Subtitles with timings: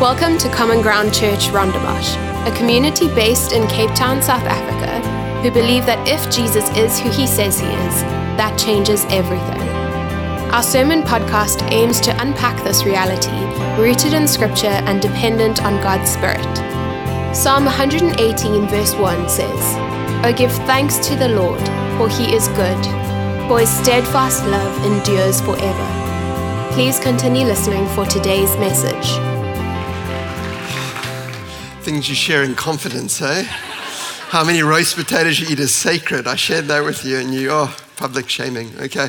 [0.00, 2.14] Welcome to Common Ground Church Rondebosch,
[2.46, 5.00] a community based in Cape Town, South Africa,
[5.42, 8.02] who believe that if Jesus is who he says he is,
[8.38, 9.60] that changes everything.
[10.54, 13.42] Our sermon podcast aims to unpack this reality,
[13.82, 16.46] rooted in scripture and dependent on God's Spirit.
[17.34, 19.60] Psalm 118, verse 1 says,
[20.22, 21.66] Oh, give thanks to the Lord,
[21.98, 22.84] for he is good,
[23.48, 26.70] for his steadfast love endures forever.
[26.70, 29.27] Please continue listening for today's message
[31.88, 33.44] things you share in confidence, eh?
[33.44, 36.26] How many roast potatoes you eat is sacred.
[36.26, 38.68] I shared that with you, and you, oh, public shaming.
[38.78, 39.08] Okay.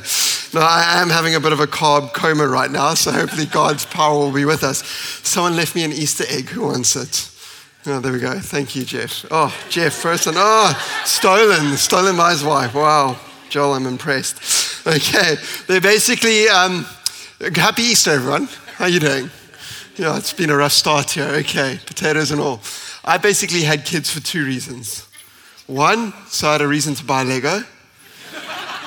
[0.53, 3.85] No, I am having a bit of a carb coma right now, so hopefully God's
[3.85, 4.87] power will be with us.
[5.27, 6.45] Someone left me an Easter egg.
[6.51, 7.29] Who wants it?
[7.85, 8.39] Oh, there we go.
[8.39, 9.25] Thank you, Jeff.
[9.29, 12.75] Oh, Jeff first, and oh, stolen, stolen by his wife.
[12.75, 13.19] Wow,
[13.49, 14.87] Joel, I'm impressed.
[14.87, 15.35] Okay,
[15.67, 16.85] they're basically um,
[17.55, 18.47] happy Easter, everyone.
[18.77, 19.29] How are you doing?
[19.99, 21.25] Yeah, it's been a rough start here.
[21.25, 22.61] Okay, potatoes and all.
[23.03, 25.05] I basically had kids for two reasons.
[25.67, 27.65] One, so I had a reason to buy Lego.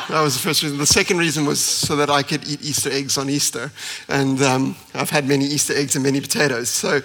[0.09, 0.79] That was the first reason.
[0.79, 3.71] The second reason was so that I could eat Easter eggs on Easter.
[4.09, 6.71] And um, I've had many Easter eggs and many potatoes.
[6.71, 7.03] So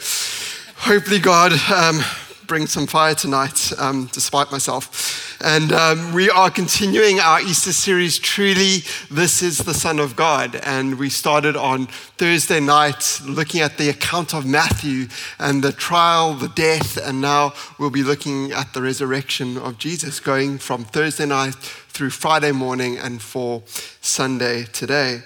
[0.77, 1.99] hopefully, God um,
[2.47, 5.37] brings some fire tonight, um, despite myself.
[5.43, 10.55] And um, we are continuing our Easter series, Truly, This is the Son of God.
[10.63, 11.87] And we started on
[12.17, 15.07] Thursday night looking at the account of Matthew
[15.39, 20.19] and the trial, the death, and now we'll be looking at the resurrection of Jesus,
[20.21, 23.61] going from Thursday night through Friday morning and for
[24.01, 25.19] Sunday today.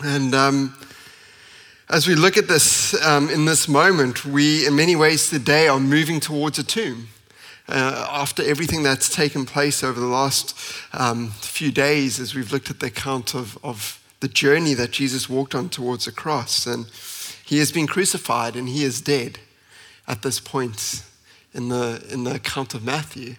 [0.00, 0.76] And um,
[1.90, 5.80] as we look at this um, in this moment, we, in many ways today, are
[5.80, 7.08] moving towards a tomb
[7.66, 10.54] uh, after everything that's taken place over the last
[10.92, 15.30] um, few days as we've looked at the account of, of the journey that Jesus
[15.30, 16.66] walked on towards the cross.
[16.66, 16.86] And
[17.44, 19.38] he has been crucified and he is dead
[20.06, 21.02] at this point
[21.54, 23.36] in the, in the account of Matthew.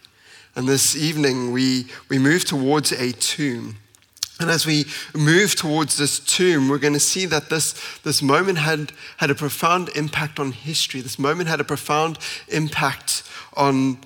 [0.56, 3.78] And this evening, we, we move towards a tomb.
[4.40, 7.74] And as we move towards this tomb, we're going to see that this,
[8.04, 11.02] this moment had, had a profound impact on history.
[11.02, 12.18] This moment had a profound
[12.48, 13.24] impact
[13.58, 14.00] on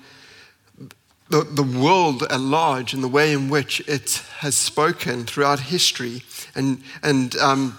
[1.28, 6.22] the, the world at large and the way in which it has spoken throughout history.
[6.56, 7.78] And, and um,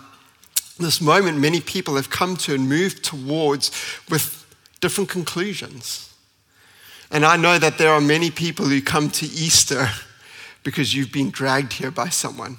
[0.79, 3.69] this moment, many people have come to and moved towards
[4.09, 4.45] with
[4.79, 6.13] different conclusions.
[7.11, 9.89] And I know that there are many people who come to Easter
[10.65, 12.57] because you've been dragged here by someone.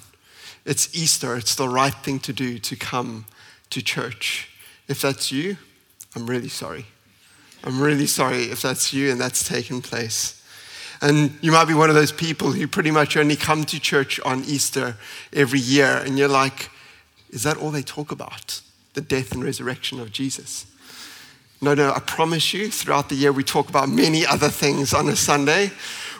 [0.64, 3.26] It's Easter, it's the right thing to do to come
[3.70, 4.48] to church.
[4.88, 5.56] If that's you,
[6.14, 6.86] I'm really sorry.
[7.64, 10.40] I'm really sorry if that's you and that's taken place.
[11.02, 14.20] And you might be one of those people who pretty much only come to church
[14.20, 14.96] on Easter
[15.32, 16.70] every year, and you're like,
[17.30, 18.62] is that all they talk about?
[18.94, 20.64] The death and resurrection of Jesus.
[21.60, 25.08] No, no, I promise you, throughout the year, we talk about many other things on
[25.08, 25.70] a Sunday.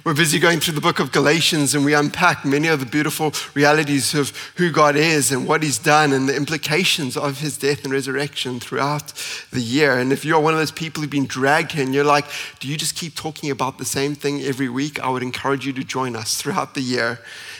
[0.06, 3.32] We're busy going through the book of Galatians and we unpack many of the beautiful
[3.54, 7.82] realities of who God is and what He's done and the implications of His death
[7.82, 9.12] and resurrection throughout
[9.50, 9.98] the year.
[9.98, 12.26] And if you're one of those people who've been dragged here and you're like,
[12.60, 15.00] do you just keep talking about the same thing every week?
[15.00, 17.18] I would encourage you to join us throughout the year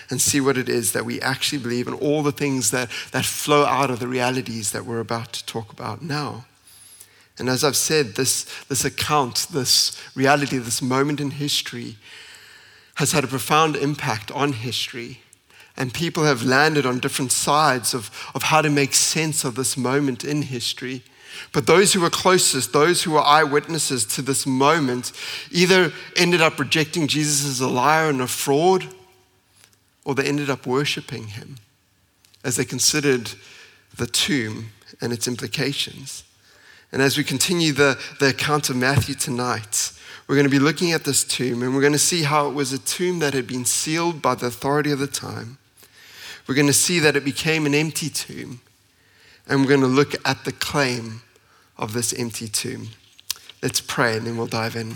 [0.08, 3.24] and see what it is that we actually believe and all the things that, that
[3.24, 6.44] flow out of the realities that we're about to talk about now.
[7.40, 11.96] And as I've said, this, this account, this reality, this moment in history
[12.96, 15.20] has had a profound impact on history.
[15.76, 19.76] And people have landed on different sides of, of how to make sense of this
[19.76, 21.02] moment in history.
[21.52, 25.12] But those who were closest, those who were eyewitnesses to this moment,
[25.50, 28.86] either ended up rejecting Jesus as a liar and a fraud,
[30.04, 31.56] or they ended up worshiping him
[32.42, 33.32] as they considered
[33.96, 34.70] the tomb
[35.02, 36.24] and its implications.
[36.92, 39.92] And as we continue the, the account of Matthew tonight,
[40.26, 42.54] we're going to be looking at this tomb and we're going to see how it
[42.54, 45.58] was a tomb that had been sealed by the authority of the time.
[46.46, 48.60] We're going to see that it became an empty tomb.
[49.48, 51.22] And we're going to look at the claim
[51.78, 52.88] of this empty tomb.
[53.62, 54.94] Let's pray and then we'll dive in.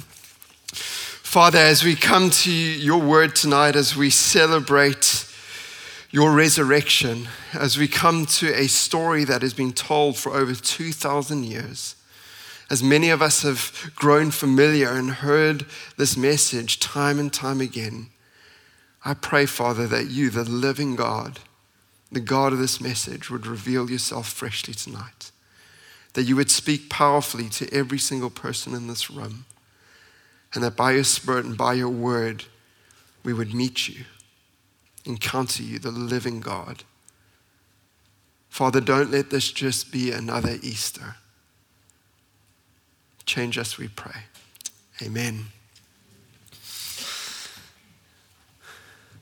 [0.73, 5.27] Father, as we come to your word tonight, as we celebrate
[6.11, 11.45] your resurrection, as we come to a story that has been told for over 2,000
[11.45, 11.95] years,
[12.71, 18.07] as many of us have grown familiar and heard this message time and time again,
[19.05, 21.41] I pray, Father, that you, the living God,
[22.13, 25.33] the God of this message, would reveal yourself freshly tonight.
[26.13, 29.47] That you would speak powerfully to every single person in this room.
[30.55, 32.45] And that by your Spirit and by your word,
[33.25, 34.05] we would meet you,
[35.05, 36.85] encounter you, the living God.
[38.49, 41.17] Father, don't let this just be another Easter.
[43.31, 44.23] Change us, we pray.
[45.01, 45.45] Amen.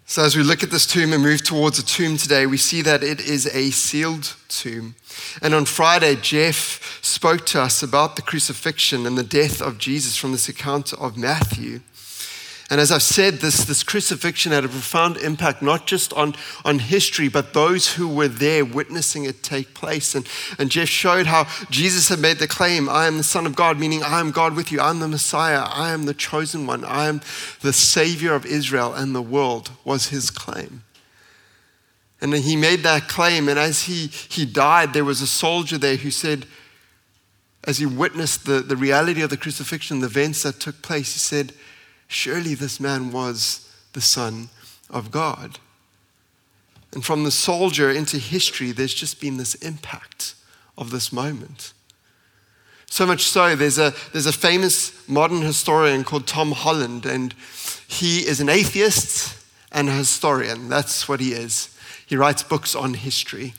[0.07, 2.81] So, as we look at this tomb and move towards a tomb today, we see
[2.81, 4.95] that it is a sealed tomb.
[5.43, 10.17] And on Friday, Jeff spoke to us about the crucifixion and the death of Jesus
[10.17, 11.81] from this account of Matthew.
[12.71, 16.35] And as I've said, this, this crucifixion had a profound impact, not just on,
[16.67, 20.15] on history, but those who were there witnessing it take place.
[20.15, 20.29] And,
[20.59, 23.79] and Jeff showed how Jesus had made the claim I am the Son of God,
[23.79, 24.81] meaning I am God with you.
[24.81, 25.63] I'm the Messiah.
[25.63, 26.85] I am the chosen one.
[26.85, 27.23] I am
[27.63, 30.85] the Savior of Israel and the world, was his claim.
[32.21, 33.49] And he made that claim.
[33.49, 36.45] And as he, he died, there was a soldier there who said,
[37.65, 41.19] as he witnessed the, the reality of the crucifixion, the events that took place, he
[41.19, 41.55] said,
[42.09, 44.49] surely this man was the Son
[44.91, 45.59] of God.
[46.93, 50.35] And from the soldier into history, there's just been this impact
[50.77, 51.73] of this moment.
[52.87, 57.35] So much so, there's a, there's a famous modern historian called Tom Holland, and
[57.87, 59.37] he is an atheist
[59.71, 60.71] and a historian.
[60.71, 61.77] That's what he is.
[62.07, 63.53] He writes books on history.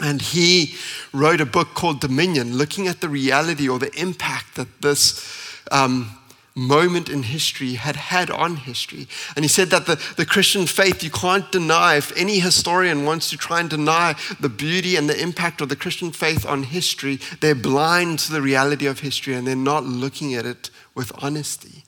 [0.00, 0.74] And he
[1.12, 5.24] wrote a book called Dominion, looking at the reality or the impact that this
[5.70, 6.18] um,
[6.58, 9.06] moment in history had had on history.
[9.36, 13.30] And he said that the, the Christian faith, you can't deny, if any historian wants
[13.30, 17.20] to try and deny the beauty and the impact of the Christian faith on history,
[17.40, 21.84] they're blind to the reality of history and they're not looking at it with honesty.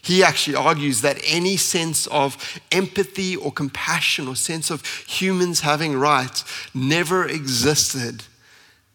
[0.00, 5.96] He actually argues that any sense of empathy or compassion or sense of humans having
[5.96, 8.22] rights never existed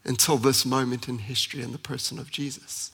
[0.06, 2.92] until this moment in history in the person of Jesus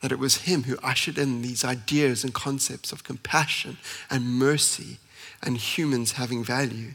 [0.00, 3.76] that it was him who ushered in these ideas and concepts of compassion
[4.08, 4.98] and mercy
[5.42, 6.92] and humans having value.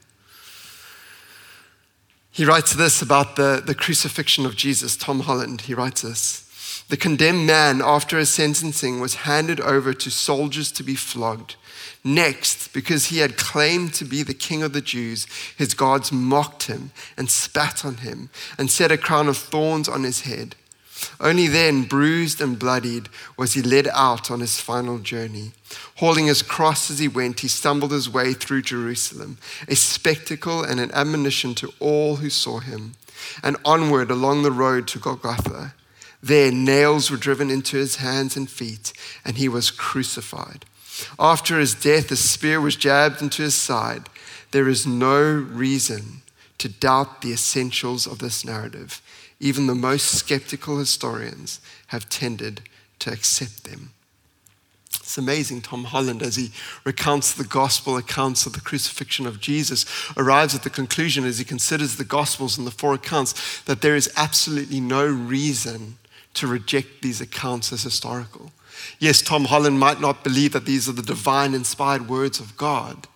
[2.31, 5.61] He writes this about the, the crucifixion of Jesus, Tom Holland.
[5.61, 10.83] He writes this The condemned man, after his sentencing, was handed over to soldiers to
[10.83, 11.55] be flogged.
[12.03, 16.63] Next, because he had claimed to be the king of the Jews, his guards mocked
[16.63, 20.55] him and spat on him and set a crown of thorns on his head.
[21.19, 25.51] Only then, bruised and bloodied, was he led out on his final journey.
[25.95, 29.37] Hauling his cross as he went, he stumbled his way through Jerusalem,
[29.67, 32.93] a spectacle and an admonition to all who saw him,
[33.43, 35.73] and onward along the road to Golgotha.
[36.21, 38.93] There, nails were driven into his hands and feet,
[39.23, 40.65] and he was crucified.
[41.19, 44.09] After his death, a spear was jabbed into his side.
[44.51, 46.21] There is no reason
[46.57, 49.01] to doubt the essentials of this narrative.
[49.39, 52.61] Even the most skeptical historians have tended
[52.99, 53.91] to accept them.
[55.05, 55.61] It's amazing.
[55.61, 56.51] Tom Holland, as he
[56.83, 59.85] recounts the gospel accounts of the crucifixion of Jesus,
[60.17, 63.95] arrives at the conclusion as he considers the gospels and the four accounts that there
[63.95, 65.97] is absolutely no reason
[66.33, 68.51] to reject these accounts as historical.
[68.99, 73.07] Yes, Tom Holland might not believe that these are the divine inspired words of God,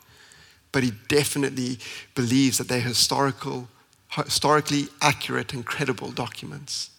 [0.72, 1.80] but he definitely
[2.16, 3.68] believes that they're historical
[4.10, 6.90] historically accurate and credible documents.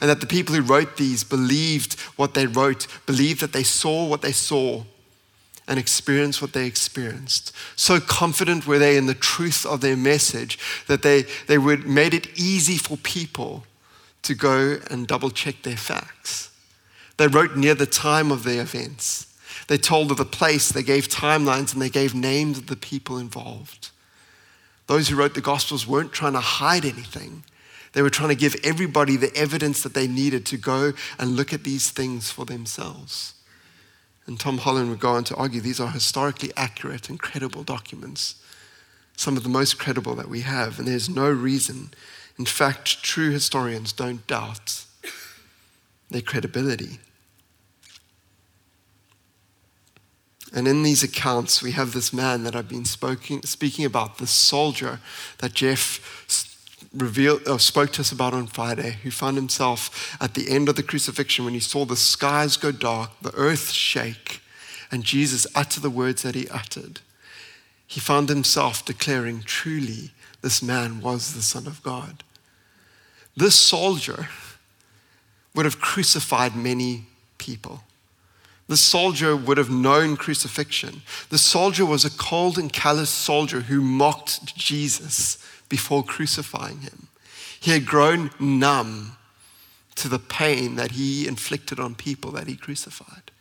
[0.00, 4.06] And that the people who wrote these believed what they wrote, believed that they saw
[4.06, 4.84] what they saw
[5.66, 7.52] and experienced what they experienced.
[7.76, 12.14] So confident were they in the truth of their message that they, they would made
[12.14, 13.64] it easy for people
[14.22, 16.50] to go and double check their facts.
[17.16, 19.26] They wrote near the time of the events.
[19.68, 23.18] They told of the place, they gave timelines, and they gave names of the people
[23.18, 23.89] involved.
[24.90, 27.44] Those who wrote the Gospels weren't trying to hide anything.
[27.92, 31.52] They were trying to give everybody the evidence that they needed to go and look
[31.52, 33.34] at these things for themselves.
[34.26, 38.42] And Tom Holland would go on to argue these are historically accurate and credible documents,
[39.16, 41.90] some of the most credible that we have, and there's no reason.
[42.36, 44.86] In fact, true historians don't doubt
[46.10, 46.98] their credibility.
[50.52, 54.32] And in these accounts, we have this man that I've been speaking, speaking about, this
[54.32, 55.00] soldier
[55.38, 56.00] that Jeff
[56.92, 60.74] revealed, or spoke to us about on Friday, who found himself at the end of
[60.74, 64.40] the crucifixion when he saw the skies go dark, the earth shake,
[64.90, 67.00] and Jesus utter the words that he uttered.
[67.86, 70.10] He found himself declaring, truly,
[70.42, 72.24] this man was the Son of God.
[73.36, 74.28] This soldier
[75.54, 77.04] would have crucified many
[77.38, 77.82] people.
[78.70, 81.02] The soldier would have known crucifixion.
[81.28, 87.08] The soldier was a cold and callous soldier who mocked Jesus before crucifying him.
[87.58, 89.16] He had grown numb
[89.96, 93.32] to the pain that he inflicted on people that he crucified.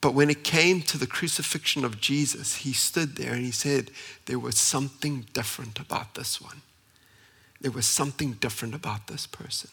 [0.00, 3.90] But when it came to the crucifixion of Jesus, he stood there and he said,
[4.24, 6.62] There was something different about this one.
[7.60, 9.68] There was something different about this person.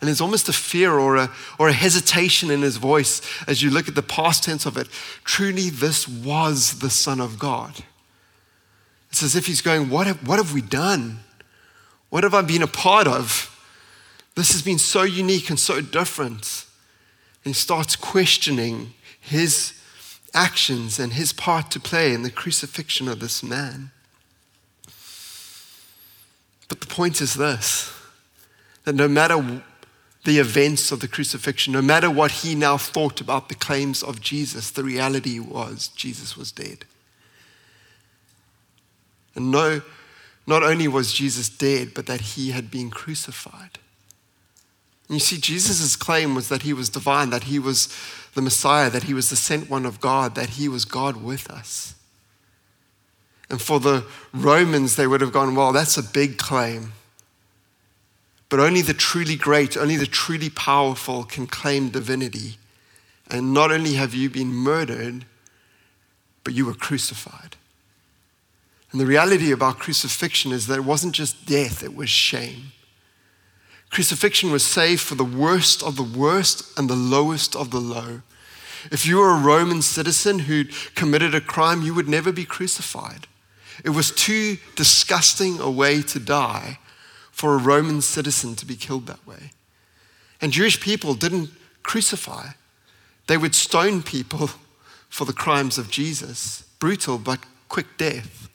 [0.00, 3.70] And there's almost a fear or a, or a hesitation in his voice as you
[3.70, 4.88] look at the past tense of it.
[5.24, 7.84] Truly, this was the Son of God.
[9.10, 11.20] It's as if he's going, What have, what have we done?
[12.10, 13.50] What have I been a part of?
[14.34, 16.64] This has been so unique and so different.
[17.44, 19.80] And he starts questioning his
[20.34, 23.92] actions and his part to play in the crucifixion of this man.
[26.68, 27.92] But the point is this
[28.84, 29.62] that no matter
[30.24, 34.20] the events of the crucifixion, no matter what he now thought about the claims of
[34.20, 36.84] Jesus, the reality was Jesus was dead.
[39.34, 39.82] And no,
[40.46, 43.78] not only was Jesus dead, but that he had been crucified.
[45.08, 47.94] And you see, Jesus' claim was that he was divine, that he was
[48.34, 51.50] the Messiah, that he was the sent one of God, that he was God with
[51.50, 51.94] us.
[53.50, 56.92] And for the Romans, they would have gone, well, that's a big claim.
[58.54, 62.56] But only the truly great, only the truly powerful can claim divinity.
[63.28, 65.24] And not only have you been murdered,
[66.44, 67.56] but you were crucified.
[68.92, 72.70] And the reality about crucifixion is that it wasn't just death, it was shame.
[73.90, 78.22] Crucifixion was saved for the worst of the worst and the lowest of the low.
[78.92, 83.26] If you were a Roman citizen who'd committed a crime, you would never be crucified.
[83.84, 86.78] It was too disgusting a way to die
[87.34, 89.50] for a Roman citizen to be killed that way.
[90.40, 91.50] And Jewish people didn't
[91.82, 92.50] crucify,
[93.26, 94.50] they would stone people
[95.08, 96.62] for the crimes of Jesus.
[96.78, 98.48] Brutal but quick death.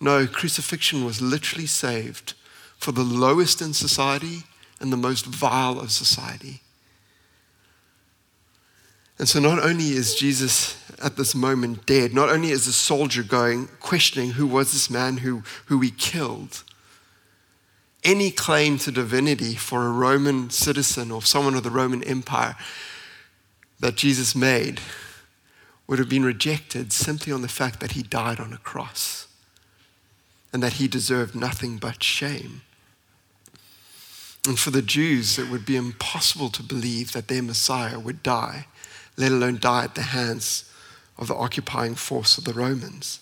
[0.00, 2.34] No, crucifixion was literally saved
[2.78, 4.44] for the lowest in society
[4.80, 6.60] and the most vile of society.
[9.18, 13.22] And so, not only is Jesus at this moment dead, not only is the soldier
[13.22, 16.62] going, questioning who was this man who, who he killed,
[18.04, 22.56] any claim to divinity for a Roman citizen or someone of the Roman Empire
[23.80, 24.80] that Jesus made
[25.86, 29.26] would have been rejected simply on the fact that he died on a cross
[30.52, 32.62] and that he deserved nothing but shame.
[34.46, 38.66] And for the Jews, it would be impossible to believe that their Messiah would die,
[39.16, 40.72] let alone die at the hands
[41.18, 43.20] of the occupying force of the Romans.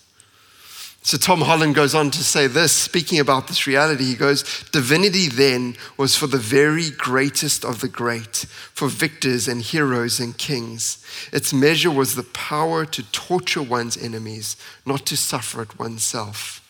[1.08, 4.04] So Tom Holland goes on to say this, speaking about this reality.
[4.04, 9.62] He goes, Divinity then was for the very greatest of the great, for victors and
[9.62, 11.02] heroes and kings.
[11.32, 16.62] Its measure was the power to torture one's enemies, not to suffer it oneself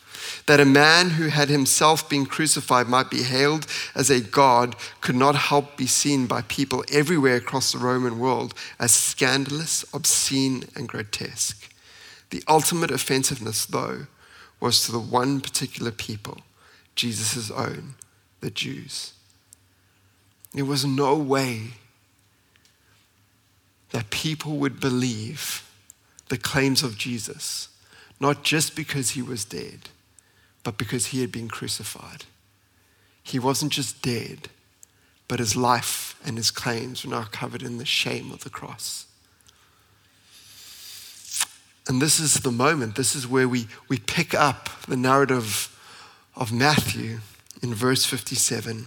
[0.46, 5.16] that a man who had himself been crucified might be hailed as a god could
[5.16, 10.88] not help be seen by people everywhere across the Roman world as scandalous, obscene, and
[10.88, 11.72] grotesque.
[12.30, 14.06] The ultimate offensiveness, though,
[14.60, 16.38] was to the one particular people,
[16.94, 17.94] Jesus' own,
[18.40, 19.12] the Jews.
[20.52, 21.74] There was no way
[23.90, 25.68] that people would believe
[26.28, 27.68] the claims of Jesus,
[28.20, 29.88] not just because he was dead
[30.68, 32.26] but because he had been crucified.
[33.22, 34.50] He wasn't just dead,
[35.26, 39.06] but his life and his claims were now covered in the shame of the cross.
[41.88, 45.74] And this is the moment, this is where we, we pick up the narrative
[46.36, 47.18] of Matthew
[47.62, 48.86] in verse 57.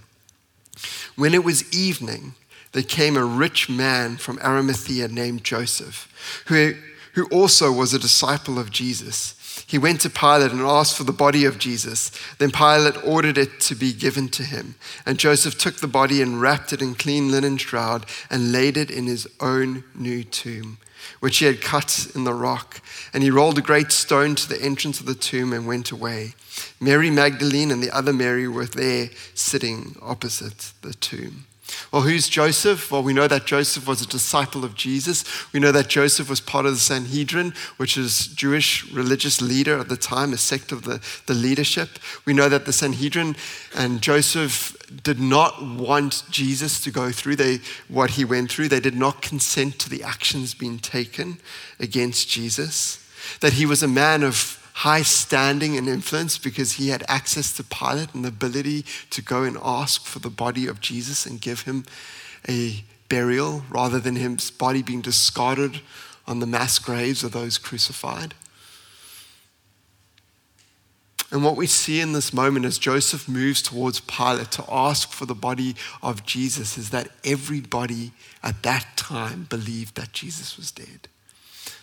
[1.15, 2.35] When it was evening,
[2.71, 6.75] there came a rich man from Arimathea named Joseph, who,
[7.13, 9.35] who also was a disciple of Jesus.
[9.67, 12.11] He went to Pilate and asked for the body of Jesus.
[12.37, 14.75] Then Pilate ordered it to be given to him.
[15.05, 18.89] And Joseph took the body and wrapped it in clean linen shroud and laid it
[18.89, 20.77] in his own new tomb,
[21.19, 22.81] which he had cut in the rock.
[23.13, 26.33] And he rolled a great stone to the entrance of the tomb and went away.
[26.79, 31.45] Mary Magdalene and the other Mary were there sitting opposite the tomb.
[31.91, 32.91] Well, who's Joseph?
[32.91, 35.23] Well, we know that Joseph was a disciple of Jesus.
[35.53, 39.89] We know that Joseph was part of the Sanhedrin, which is Jewish religious leader at
[39.89, 41.99] the time, a sect of the, the leadership.
[42.25, 43.35] We know that the Sanhedrin
[43.75, 48.67] and Joseph did not want Jesus to go through they, what he went through.
[48.67, 51.39] They did not consent to the actions being taken
[51.79, 52.97] against Jesus.
[53.39, 57.63] That he was a man of high standing and influence because he had access to
[57.63, 61.61] Pilate and the ability to go and ask for the body of Jesus and give
[61.61, 61.85] him
[62.47, 65.81] a burial rather than his body being discarded
[66.25, 68.33] on the mass graves of those crucified.
[71.31, 75.25] And what we see in this moment as Joseph moves towards Pilate to ask for
[75.25, 78.11] the body of Jesus is that everybody
[78.43, 81.07] at that time believed that Jesus was dead.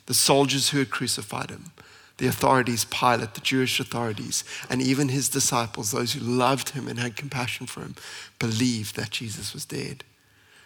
[0.05, 1.73] The soldiers who had crucified him,
[2.19, 6.99] the authorities, Pilate, the Jewish authorities, and even his disciples, those who loved him and
[6.99, 7.95] had compassion for him,
[8.39, 10.05] believed that Jesus was dead.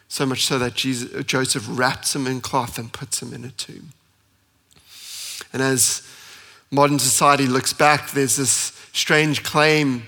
[0.09, 3.50] So much so that Jesus, Joseph wraps him in cloth and puts him in a
[3.50, 3.92] tomb.
[5.52, 6.06] And as
[6.71, 10.04] modern society looks back, there's this strange claim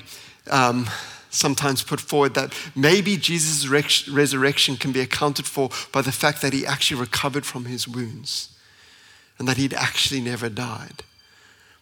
[0.50, 0.88] um,
[1.30, 6.52] sometimes put forward that maybe Jesus' resurrection can be accounted for by the fact that
[6.52, 8.50] he actually recovered from his wounds
[9.38, 11.02] and that he'd actually never died.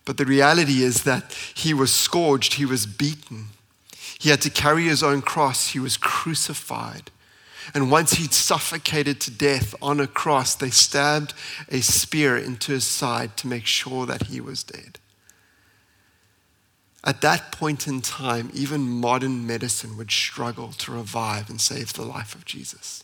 [0.04, 3.46] But the reality is that he was scourged, he was beaten,
[4.18, 7.10] he had to carry his own cross, he was crucified.
[7.74, 11.34] And once he'd suffocated to death on a cross, they stabbed
[11.68, 14.98] a spear into his side to make sure that he was dead.
[17.04, 22.04] At that point in time, even modern medicine would struggle to revive and save the
[22.04, 23.02] life of Jesus.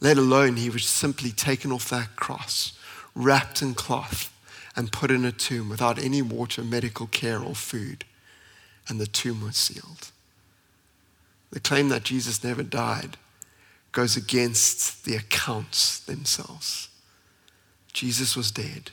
[0.00, 2.72] Let alone he was simply taken off that cross,
[3.14, 4.32] wrapped in cloth,
[4.74, 8.04] and put in a tomb without any water, medical care, or food.
[8.88, 10.10] And the tomb was sealed.
[11.50, 13.16] The claim that Jesus never died
[13.92, 16.88] goes against the accounts themselves.
[17.92, 18.90] Jesus was dead,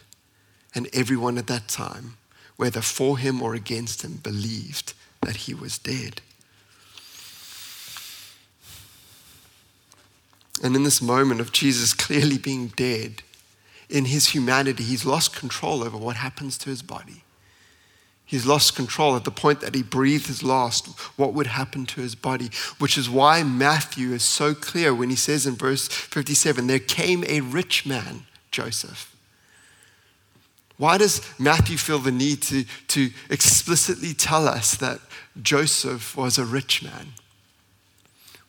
[0.76, 2.18] and everyone at that time,
[2.58, 6.22] whether for him or against him, believed that he was dead.
[10.62, 13.24] And in this moment of Jesus clearly being dead,
[13.90, 17.24] in his humanity, he's lost control over what happens to his body.
[18.26, 22.02] He's lost control at the point that he breathed his last, what would happen to
[22.02, 26.68] his body, which is why Matthew is so clear when he says in verse 57
[26.68, 29.16] there came a rich man, Joseph.
[30.78, 35.00] Why does Matthew feel the need to, to explicitly tell us that
[35.42, 37.14] Joseph was a rich man?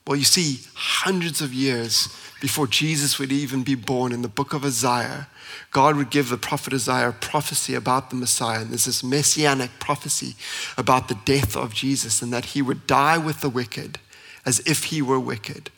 [0.07, 2.09] Well, you see, hundreds of years
[2.41, 5.29] before Jesus would even be born in the book of Isaiah,
[5.71, 8.63] God would give the prophet Isaiah a prophecy about the Messiah.
[8.63, 10.35] And there's this messianic prophecy
[10.79, 13.99] about the death of Jesus and that he would die with the wicked
[14.47, 15.71] as if he were wicked,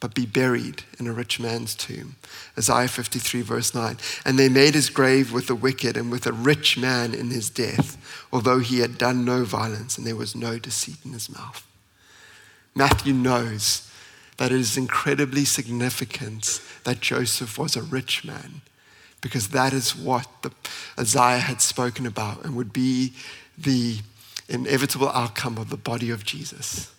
[0.00, 2.16] but be buried in a rich man's tomb.
[2.56, 3.96] Isaiah 53, verse 9.
[4.24, 7.48] And they made his grave with the wicked and with a rich man in his
[7.48, 7.96] death,
[8.32, 11.64] although he had done no violence and there was no deceit in his mouth.
[12.74, 13.87] Matthew knows
[14.38, 18.62] that it is incredibly significant that Joseph was a rich man
[19.20, 20.52] because that is what the,
[20.98, 23.12] Isaiah had spoken about and would be
[23.56, 23.98] the
[24.48, 26.92] inevitable outcome of the body of Jesus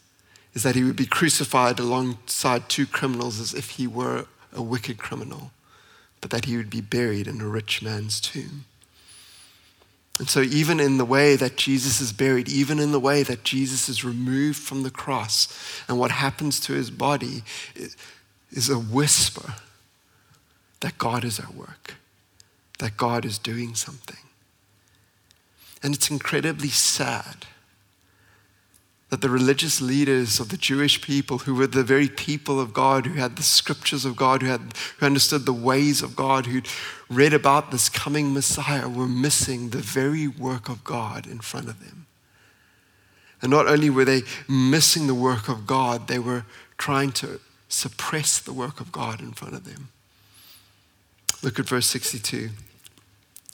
[0.53, 4.97] is that he would be crucified alongside two criminals as if he were a wicked
[4.97, 5.51] criminal,
[6.21, 8.65] but that he would be buried in a rich man's tomb.
[10.19, 13.45] And so, even in the way that Jesus is buried, even in the way that
[13.45, 15.47] Jesus is removed from the cross,
[15.87, 17.43] and what happens to his body
[18.51, 19.55] is a whisper
[20.81, 21.95] that God is at work,
[22.79, 24.17] that God is doing something.
[25.81, 27.45] And it's incredibly sad
[29.09, 33.07] that the religious leaders of the Jewish people, who were the very people of God,
[33.07, 36.67] who had the scriptures of God, who, had, who understood the ways of God, who'd
[37.09, 41.79] read about this coming Messiah, were missing the very work of God in front of
[41.79, 42.05] them.
[43.41, 46.45] And not only were they missing the work of God, they were
[46.77, 49.89] trying to suppress the work of God in front of them.
[51.41, 52.49] Look at verse 62.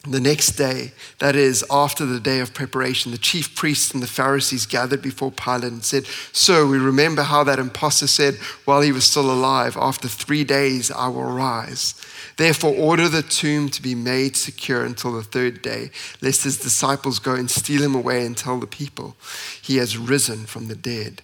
[0.08, 4.08] The next day, that is, after the day of preparation, the chief priests and the
[4.08, 8.92] Pharisees gathered before Pilate and said, Sir, we remember how that impostor said while he
[8.92, 11.96] was still alive, After three days I will rise.
[12.38, 15.90] Therefore, order the tomb to be made secure until the third day,
[16.22, 19.16] lest his disciples go and steal him away and tell the people,
[19.62, 21.24] He has risen from the dead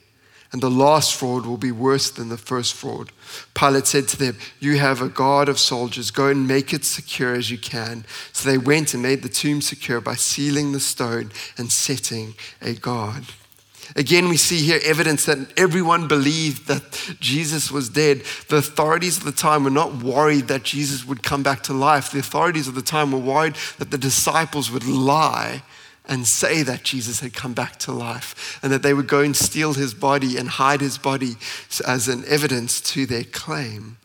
[0.51, 3.11] and the last fraud will be worse than the first fraud.
[3.53, 6.11] Pilate said to them, You have a guard of soldiers.
[6.11, 8.05] Go and make it secure as you can.
[8.33, 12.73] So they went and made the tomb secure by sealing the stone and setting a
[12.73, 13.23] guard.
[13.95, 18.23] Again, we see here evidence that everyone believed that Jesus was dead.
[18.47, 22.11] The authorities of the time were not worried that Jesus would come back to life.
[22.11, 25.63] The authorities of the time were worried that the disciples would lie
[26.07, 29.35] and say that Jesus had come back to life and that they would go and
[29.35, 31.35] steal his body and hide his body
[31.85, 33.97] as an evidence to their claim.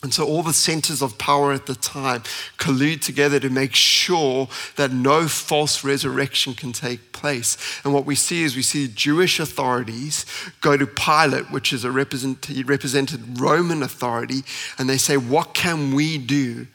[0.00, 2.22] And so all the centers of power at the time
[2.56, 7.56] collude together to make sure that no false resurrection can take place.
[7.82, 10.24] And what we see is we see Jewish authorities
[10.60, 14.42] go to Pilate, which is a represent, represented Roman authority,
[14.78, 16.68] and they say, What can we do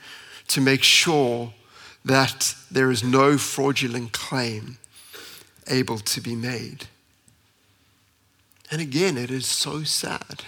[0.50, 1.54] to make sure
[2.06, 4.78] that there is no fraudulent claim
[5.68, 6.88] able to be made.
[8.70, 10.44] And again, it is so sad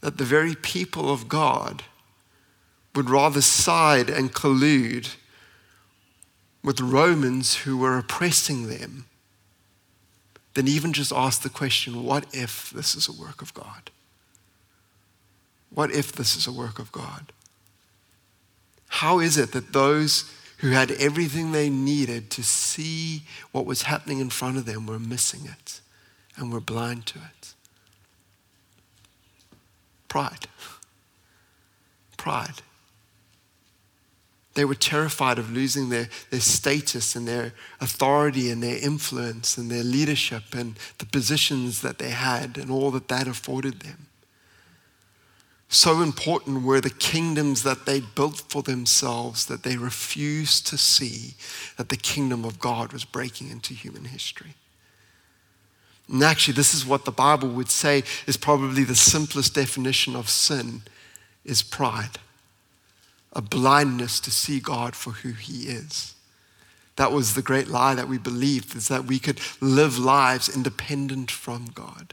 [0.00, 1.84] that the very people of God
[2.94, 5.16] would rather side and collude
[6.62, 9.06] with Romans who were oppressing them,
[10.54, 13.90] than even just ask the question what if this is a work of God?
[15.70, 17.32] What if this is a work of God?
[18.92, 24.18] How is it that those who had everything they needed to see what was happening
[24.18, 25.80] in front of them were missing it
[26.36, 27.54] and were blind to it?
[30.08, 30.46] Pride.
[32.18, 32.60] Pride.
[34.52, 39.70] They were terrified of losing their, their status and their authority and their influence and
[39.70, 44.08] their leadership and the positions that they had and all that that afforded them.
[45.72, 51.32] So important were the kingdoms that they built for themselves that they refused to see
[51.78, 54.52] that the kingdom of God was breaking into human history.
[56.08, 60.28] And actually, this is what the Bible would say is probably the simplest definition of
[60.28, 60.82] sin
[61.42, 62.18] is pride
[63.34, 66.14] a blindness to see God for who He is.
[66.96, 71.30] That was the great lie that we believed, is that we could live lives independent
[71.30, 72.12] from God.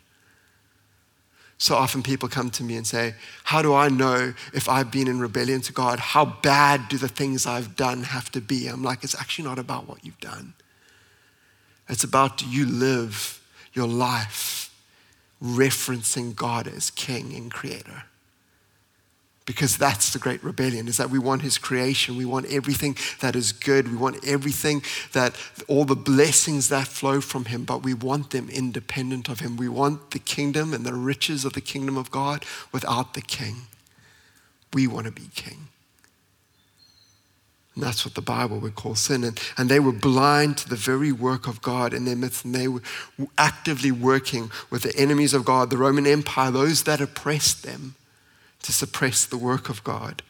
[1.59, 5.09] So often people come to me and say, How do I know if I've been
[5.09, 5.99] in rebellion to God?
[5.99, 8.67] How bad do the things I've done have to be?
[8.67, 10.53] I'm like, It's actually not about what you've done.
[11.89, 13.41] It's about do you live
[13.73, 14.73] your life
[15.43, 18.03] referencing God as King and Creator?
[19.49, 22.15] Because that's the great rebellion is that we want his creation.
[22.15, 23.89] We want everything that is good.
[23.89, 24.83] We want everything
[25.13, 25.35] that
[25.67, 29.57] all the blessings that flow from him but we want them independent of him.
[29.57, 33.55] We want the kingdom and the riches of the kingdom of god without the king.
[34.71, 35.69] We want to be king.
[37.73, 39.23] And that's what the Bible would call sin.
[39.23, 42.45] And, and they were blind to the very work of God in their midst.
[42.45, 42.83] And they were
[43.35, 47.95] actively working with the enemies of God, the Roman Empire, those that oppressed them
[48.63, 50.21] to suppress the work of God.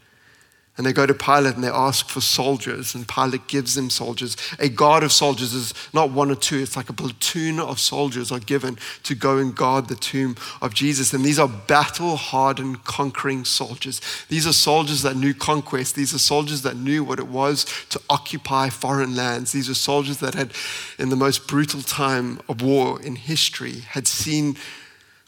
[0.80, 4.38] And they go to Pilate and they ask for soldiers, and Pilate gives them soldiers.
[4.60, 8.32] A guard of soldiers is not one or two, it's like a platoon of soldiers
[8.32, 11.12] are given to go and guard the tomb of Jesus.
[11.12, 14.00] And these are battle hardened, conquering soldiers.
[14.30, 15.96] These are soldiers that knew conquest.
[15.96, 19.52] These are soldiers that knew what it was to occupy foreign lands.
[19.52, 20.54] These are soldiers that had,
[20.98, 24.56] in the most brutal time of war in history, had seen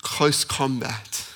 [0.02, 1.31] close combat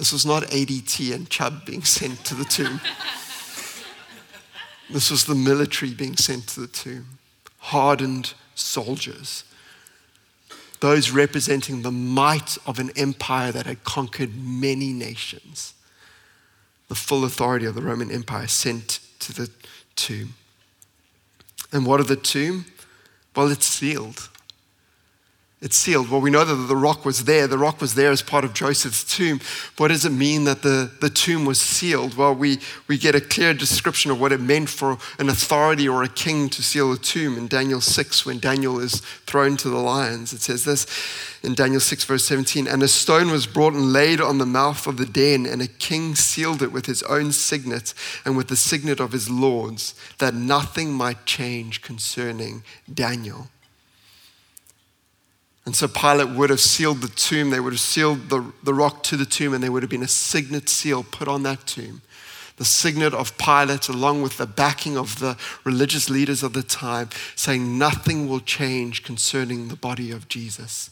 [0.00, 2.80] this was not ADT and Chubb being sent to the tomb.
[4.90, 7.18] this was the military being sent to the tomb.
[7.58, 9.44] Hardened soldiers.
[10.80, 15.74] Those representing the might of an empire that had conquered many nations.
[16.88, 19.50] The full authority of the Roman Empire sent to the
[19.96, 20.32] tomb.
[21.72, 22.64] And what of the tomb?
[23.36, 24.29] Well, it's sealed.
[25.62, 26.08] It's sealed.
[26.08, 27.46] Well, we know that the rock was there.
[27.46, 29.40] The rock was there as part of Joseph's tomb.
[29.76, 32.16] What does it mean that the, the tomb was sealed?
[32.16, 36.02] Well, we, we get a clear description of what it meant for an authority or
[36.02, 39.76] a king to seal a tomb in Daniel 6 when Daniel is thrown to the
[39.76, 40.32] lions.
[40.32, 40.86] It says this
[41.42, 44.86] in Daniel 6, verse 17 And a stone was brought and laid on the mouth
[44.86, 47.92] of the den, and a king sealed it with his own signet
[48.24, 53.48] and with the signet of his lords, that nothing might change concerning Daniel.
[55.66, 57.50] And so Pilate would have sealed the tomb.
[57.50, 60.02] They would have sealed the, the rock to the tomb, and there would have been
[60.02, 62.02] a signet seal put on that tomb.
[62.56, 67.08] The signet of Pilate, along with the backing of the religious leaders of the time,
[67.34, 70.90] saying nothing will change concerning the body of Jesus.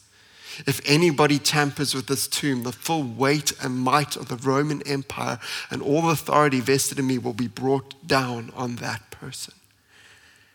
[0.67, 5.39] If anybody tampers with this tomb, the full weight and might of the Roman Empire
[5.71, 9.55] and all authority vested in me will be brought down on that person.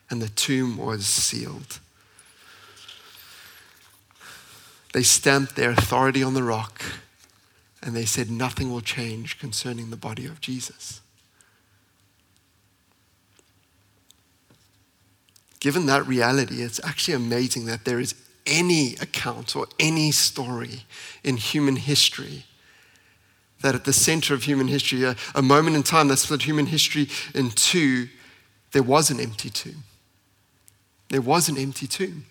[0.10, 1.80] And the tomb was sealed.
[4.93, 6.84] They stamped their authority on the rock
[7.82, 11.01] and they said, Nothing will change concerning the body of Jesus.
[15.60, 20.84] Given that reality, it's actually amazing that there is any account or any story
[21.23, 22.45] in human history
[23.62, 26.65] that at the center of human history, a, a moment in time that split human
[26.65, 28.10] history in two,
[28.73, 29.84] there was an empty tomb.
[31.10, 32.25] There was an empty tomb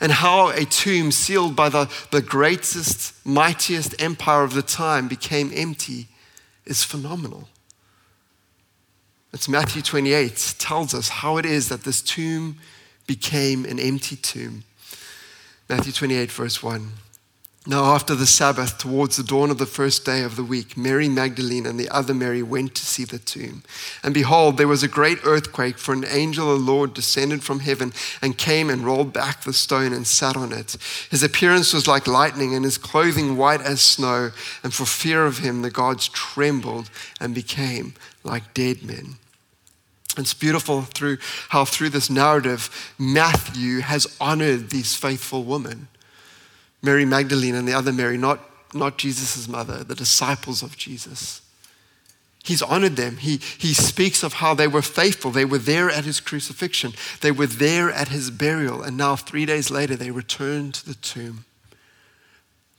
[0.00, 5.50] and how a tomb sealed by the, the greatest, mightiest empire of the time became
[5.54, 6.08] empty
[6.64, 7.48] is phenomenal.
[9.32, 12.58] It's Matthew 28 tells us how it is that this tomb
[13.06, 14.64] became an empty tomb.
[15.68, 16.88] Matthew 28, verse 1.
[17.70, 21.08] Now, after the Sabbath, towards the dawn of the first day of the week, Mary
[21.08, 23.62] Magdalene and the other Mary went to see the tomb.
[24.02, 27.60] And behold, there was a great earthquake, for an angel of the Lord descended from
[27.60, 30.76] heaven and came and rolled back the stone and sat on it.
[31.12, 34.32] His appearance was like lightning, and his clothing white as snow.
[34.64, 39.14] And for fear of him, the gods trembled and became like dead men.
[40.18, 41.18] It's beautiful through
[41.50, 45.86] how through this narrative, Matthew has honored these faithful women.
[46.82, 48.40] Mary Magdalene and the other Mary, not,
[48.74, 51.42] not Jesus' mother, the disciples of Jesus.
[52.42, 53.18] He's honored them.
[53.18, 55.30] He, he speaks of how they were faithful.
[55.30, 59.44] They were there at his crucifixion, they were there at his burial, and now, three
[59.44, 61.44] days later, they returned to the tomb.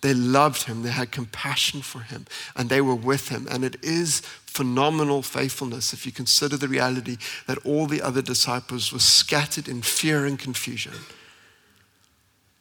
[0.01, 3.47] They loved him, they had compassion for him, and they were with him.
[3.51, 8.91] And it is phenomenal faithfulness if you consider the reality that all the other disciples
[8.91, 10.93] were scattered in fear and confusion.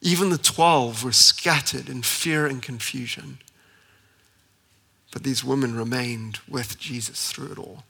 [0.01, 3.37] Even the 12 were scattered in fear and confusion.
[5.11, 7.83] But these women remained with Jesus through it all.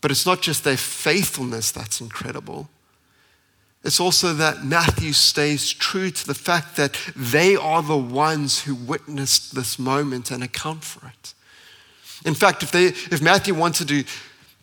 [0.00, 2.68] But it's not just their faithfulness that's incredible.
[3.82, 8.74] It's also that Matthew stays true to the fact that they are the ones who
[8.74, 11.34] witnessed this moment and account for it.
[12.24, 14.04] In fact, if, they, if Matthew wanted to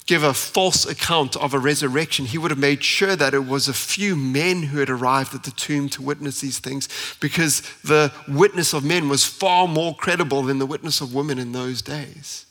[0.06, 3.68] give a false account of a resurrection, he would have made sure that it was
[3.68, 6.90] a few men who had arrived at the tomb to witness these things
[7.20, 11.52] because the witness of men was far more credible than the witness of women in
[11.52, 12.46] those days.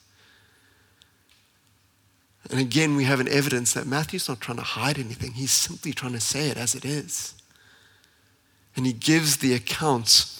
[2.50, 5.92] And again, we have an evidence that Matthew's not trying to hide anything, he's simply
[5.92, 7.34] trying to say it as it is.
[8.74, 10.38] And he gives the accounts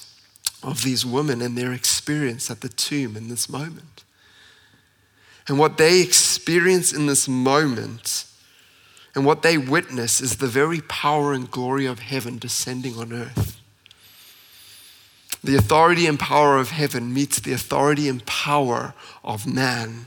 [0.63, 4.05] of these women and their experience at the tomb in this moment.
[5.49, 8.27] And what they experience in this moment
[9.15, 13.61] and what they witness is the very power and glory of heaven descending on earth.
[15.45, 20.07] The authority and power of heaven meets the authority and power of man.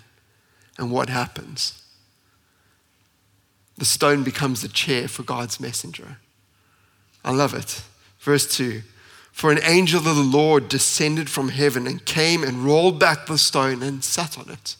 [0.77, 1.81] And what happens?
[3.77, 6.17] The stone becomes a chair for God's messenger.
[7.23, 7.83] I love it.
[8.19, 8.81] Verse 2
[9.33, 13.37] For an angel of the Lord descended from heaven and came and rolled back the
[13.37, 14.77] stone and sat on it.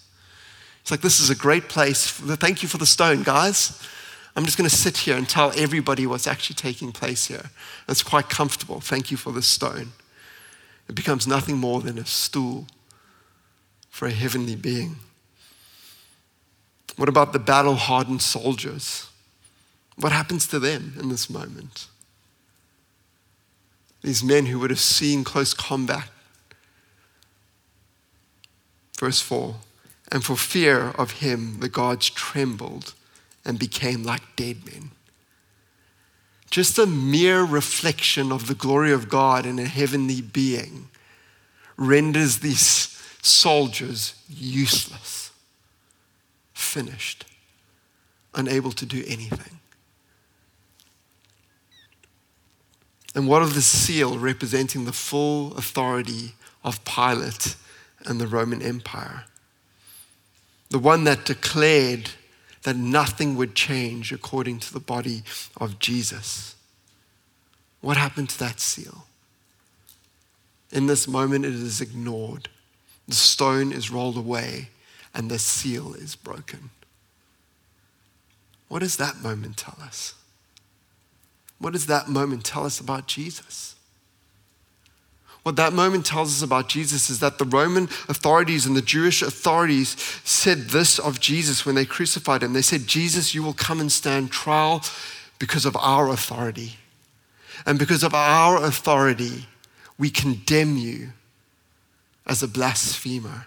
[0.86, 2.12] It's like, this is a great place.
[2.12, 3.82] Thank you for the stone, guys.
[4.36, 7.50] I'm just going to sit here and tell everybody what's actually taking place here.
[7.90, 8.82] It's quite comfortable.
[8.82, 9.94] Thank you for the stone.
[10.88, 12.68] It becomes nothing more than a stool
[13.90, 14.98] for a heavenly being.
[16.98, 19.10] What about the battle hardened soldiers?
[19.96, 21.88] What happens to them in this moment?
[24.04, 26.10] These men who would have seen close combat.
[29.00, 29.56] Verse 4
[30.16, 32.94] and for fear of him, the gods trembled
[33.44, 34.92] and became like dead men.
[36.50, 40.88] Just a mere reflection of the glory of God in a heavenly being
[41.76, 45.32] renders these soldiers useless,
[46.54, 47.26] finished,
[48.34, 49.60] unable to do anything.
[53.14, 57.58] And what of the seal representing the full authority of Pilate
[58.06, 59.26] and the Roman Empire?
[60.70, 62.10] The one that declared
[62.64, 65.24] that nothing would change according to the body
[65.58, 66.56] of Jesus.
[67.82, 69.06] What happened to that seal?
[70.72, 72.50] In this moment, it is ignored.
[73.08, 74.70] The stone is rolled away
[75.14, 76.72] and the seal is broken.
[78.68, 80.16] What does that moment tell us?
[81.60, 83.75] What does that moment tell us about Jesus?
[85.46, 89.22] What that moment tells us about Jesus is that the Roman authorities and the Jewish
[89.22, 89.90] authorities
[90.24, 92.54] said this of Jesus when they crucified him.
[92.54, 94.84] They said, Jesus, you will come and stand trial
[95.38, 96.78] because of our authority.
[97.64, 99.46] And because of our authority,
[100.00, 101.10] we condemn you
[102.26, 103.46] as a blasphemer.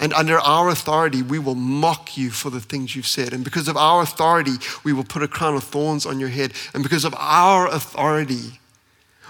[0.00, 3.32] And under our authority, we will mock you for the things you've said.
[3.32, 6.54] And because of our authority, we will put a crown of thorns on your head.
[6.74, 8.58] And because of our authority,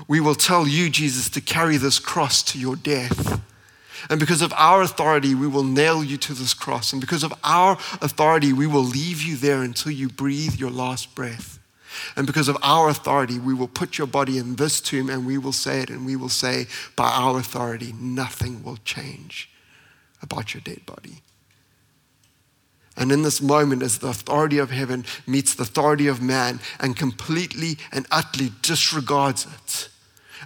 [0.09, 3.41] we will tell you, Jesus, to carry this cross to your death.
[4.11, 6.93] And because of our authority, we will nail you to this cross.
[6.93, 11.15] And because of our authority, we will leave you there until you breathe your last
[11.15, 11.59] breath.
[12.17, 15.39] And because of our authority, we will put your body in this tomb and we
[15.39, 19.51] will say it and we will say, by our authority, nothing will change
[20.23, 21.23] about your dead body.
[22.97, 26.97] And in this moment, as the authority of heaven meets the authority of man and
[26.97, 29.89] completely and utterly disregards it,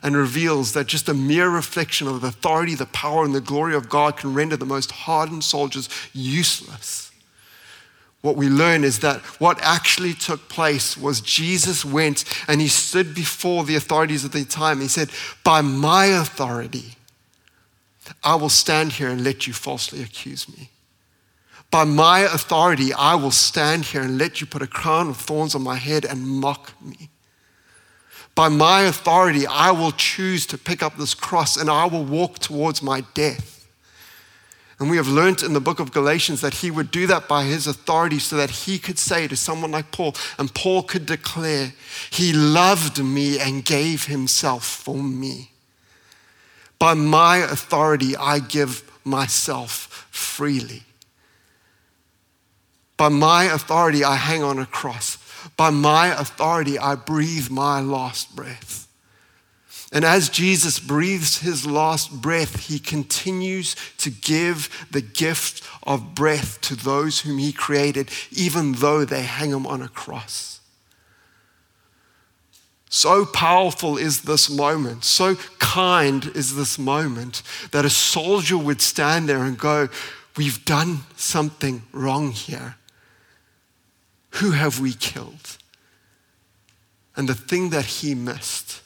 [0.03, 3.75] and reveals that just a mere reflection of the authority, the power, and the glory
[3.75, 7.11] of God can render the most hardened soldiers useless.
[8.21, 13.15] What we learn is that what actually took place was Jesus went and he stood
[13.15, 14.81] before the authorities of the time.
[14.81, 15.11] He said,
[15.45, 16.97] By my authority,
[18.23, 20.71] I will stand here and let you falsely accuse me.
[21.70, 25.55] By my authority, I will stand here and let you put a crown of thorns
[25.55, 27.11] on my head and mock me.
[28.35, 32.38] By my authority, I will choose to pick up this cross and I will walk
[32.38, 33.57] towards my death.
[34.79, 37.44] And we have learnt in the book of Galatians that he would do that by
[37.44, 41.72] his authority so that he could say to someone like Paul, and Paul could declare,
[42.11, 45.50] He loved me and gave himself for me.
[46.79, 50.83] By my authority, I give myself freely.
[52.97, 55.19] By my authority, I hang on a cross.
[55.57, 58.87] By my authority, I breathe my last breath.
[59.93, 66.61] And as Jesus breathes his last breath, he continues to give the gift of breath
[66.63, 70.61] to those whom he created, even though they hang him on a cross.
[72.89, 79.29] So powerful is this moment, so kind is this moment that a soldier would stand
[79.29, 79.89] there and go,
[80.37, 82.77] We've done something wrong here.
[84.31, 85.59] Who have we killed?
[87.17, 88.83] And the thing that he missed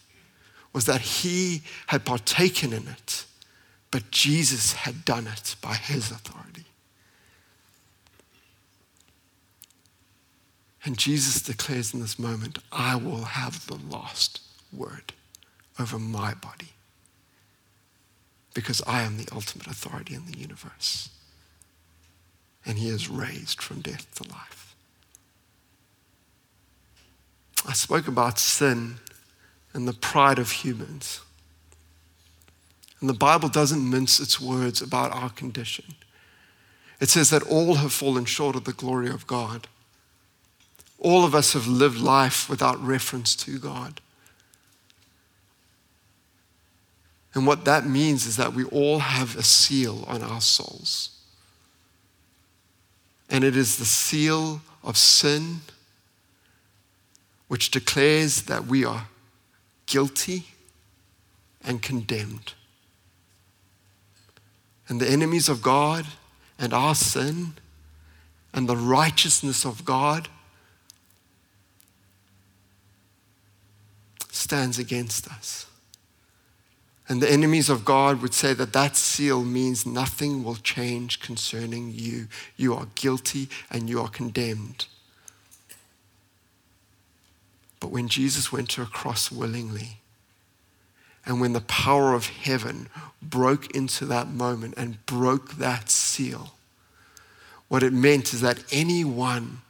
[0.72, 3.24] was that he had partaken in it,
[3.90, 6.64] but Jesus had done it by his authority.
[10.84, 14.40] And Jesus declares in this moment, I will have the last
[14.72, 15.12] word
[15.78, 16.68] over my body
[18.54, 21.10] because I am the ultimate authority in the universe.
[22.64, 24.59] And he is raised from death to life.
[27.66, 28.96] I spoke about sin
[29.72, 31.20] and the pride of humans.
[33.00, 35.94] And the Bible doesn't mince its words about our condition.
[37.00, 39.68] It says that all have fallen short of the glory of God.
[40.98, 44.00] All of us have lived life without reference to God.
[47.32, 51.10] And what that means is that we all have a seal on our souls.
[53.30, 55.60] And it is the seal of sin
[57.50, 59.08] which declares that we are
[59.86, 60.44] guilty
[61.64, 62.54] and condemned.
[64.86, 66.06] And the enemies of God
[66.60, 67.54] and our sin
[68.54, 70.28] and the righteousness of God
[74.30, 75.66] stands against us.
[77.08, 81.90] And the enemies of God would say that that seal means nothing will change concerning
[81.92, 82.28] you.
[82.56, 84.86] You are guilty and you are condemned.
[87.80, 89.98] But when Jesus went to a cross willingly,
[91.26, 92.88] and when the power of heaven
[93.20, 96.54] broke into that moment and broke that seal,
[97.68, 99.62] what it meant is that anyone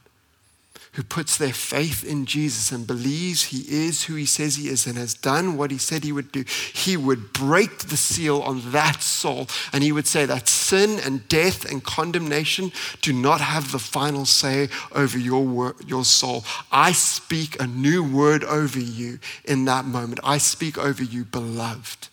[0.92, 4.88] who puts their faith in Jesus and believes he is who he says he is
[4.88, 8.72] and has done what he said he would do, he would break the seal on
[8.72, 12.72] that soul and he would say that sin and death and condemnation
[13.02, 16.44] do not have the final say over your, your soul.
[16.72, 20.18] I speak a new word over you in that moment.
[20.24, 22.08] I speak over you, beloved.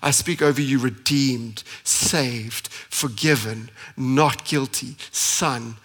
[0.00, 5.78] I speak over you, redeemed, saved, forgiven, not guilty, son,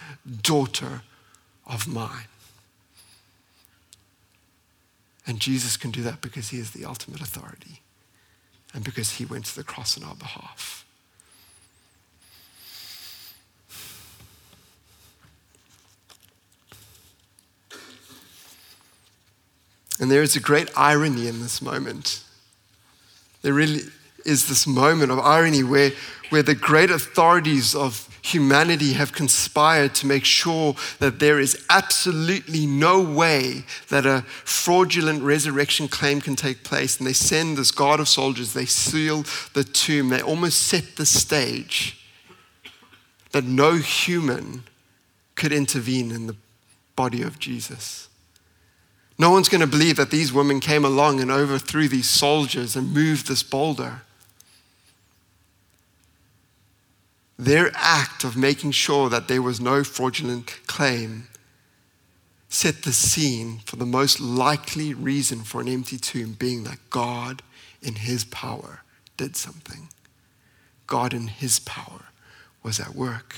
[0.44, 1.02] daughter
[1.66, 2.28] of mine.
[5.26, 7.82] And Jesus can do that because he is the ultimate authority
[8.74, 10.86] and because he went to the cross on our behalf.
[20.00, 22.24] And there is a great irony in this moment.
[23.42, 23.84] There really
[24.26, 25.92] is this moment of irony where,
[26.30, 32.66] where the great authorities of humanity have conspired to make sure that there is absolutely
[32.66, 36.98] no way that a fraudulent resurrection claim can take place.
[36.98, 41.06] And they send this guard of soldiers, they seal the tomb, they almost set the
[41.06, 42.00] stage
[43.34, 44.64] that no human
[45.36, 46.36] could intervene in the
[46.96, 48.08] body of Jesus.
[49.20, 52.94] No one's going to believe that these women came along and overthrew these soldiers and
[52.94, 54.02] moved this boulder.
[57.44, 61.28] Their act of making sure that there was no fraudulent claim
[62.48, 67.42] set the scene for the most likely reason for an empty tomb being that God,
[67.82, 68.84] in His power,
[69.18, 69.90] did something.
[70.88, 72.06] God, in His power,
[72.64, 73.36] was at work.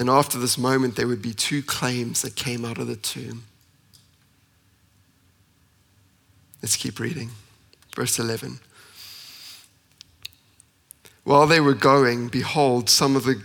[0.00, 3.44] And after this moment, there would be two claims that came out of the tomb.
[6.60, 7.30] Let's keep reading.
[7.94, 8.58] Verse 11.
[11.24, 13.42] While they were going, behold, some of the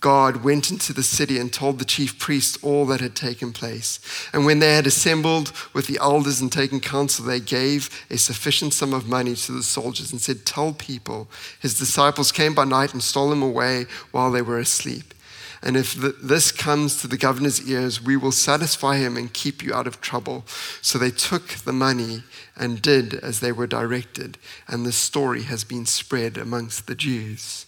[0.00, 3.98] guard went into the city and told the chief priests all that had taken place.
[4.32, 8.74] And when they had assembled with the elders and taken counsel, they gave a sufficient
[8.74, 11.28] sum of money to the soldiers and said, Tell people,
[11.60, 15.14] his disciples came by night and stole him away while they were asleep.
[15.62, 19.74] And if this comes to the governor's ears, we will satisfy him and keep you
[19.74, 20.44] out of trouble.
[20.80, 22.22] So they took the money
[22.56, 24.38] and did as they were directed.
[24.68, 27.66] And the story has been spread amongst the Jews.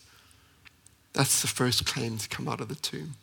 [1.12, 3.14] That's the first claim to come out of the tomb.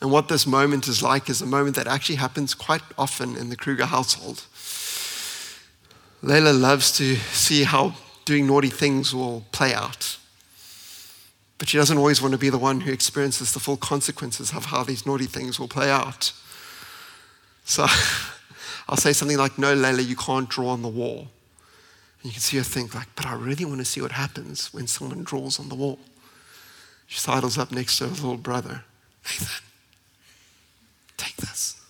[0.00, 3.50] And what this moment is like is a moment that actually happens quite often in
[3.50, 4.44] the Kruger household.
[6.22, 10.18] Layla loves to see how doing naughty things will play out.
[11.58, 14.66] But she doesn't always want to be the one who experiences the full consequences of
[14.66, 16.32] how these naughty things will play out.
[17.64, 17.86] So
[18.88, 21.28] I'll say something like, No, Layla, you can't draw on the wall.
[22.22, 24.72] And you can see her think, like, but I really want to see what happens
[24.72, 25.98] when someone draws on the wall.
[27.06, 28.84] She sidles up next to her little brother.
[29.24, 29.64] Nathan,
[31.16, 31.80] take this.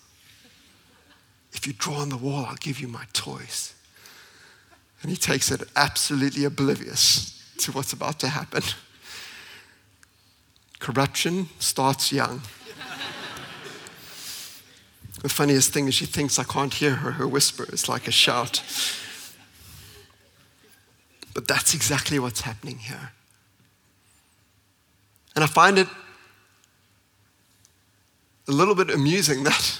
[1.53, 3.73] If you draw on the wall, I'll give you my toys.
[5.01, 8.63] And he takes it absolutely oblivious to what's about to happen.
[10.79, 12.41] Corruption starts young.
[15.21, 17.11] the funniest thing is she thinks I can't hear her.
[17.11, 18.63] Her whisper is like a shout.
[21.33, 23.11] But that's exactly what's happening here.
[25.35, 25.87] And I find it
[28.47, 29.79] a little bit amusing that,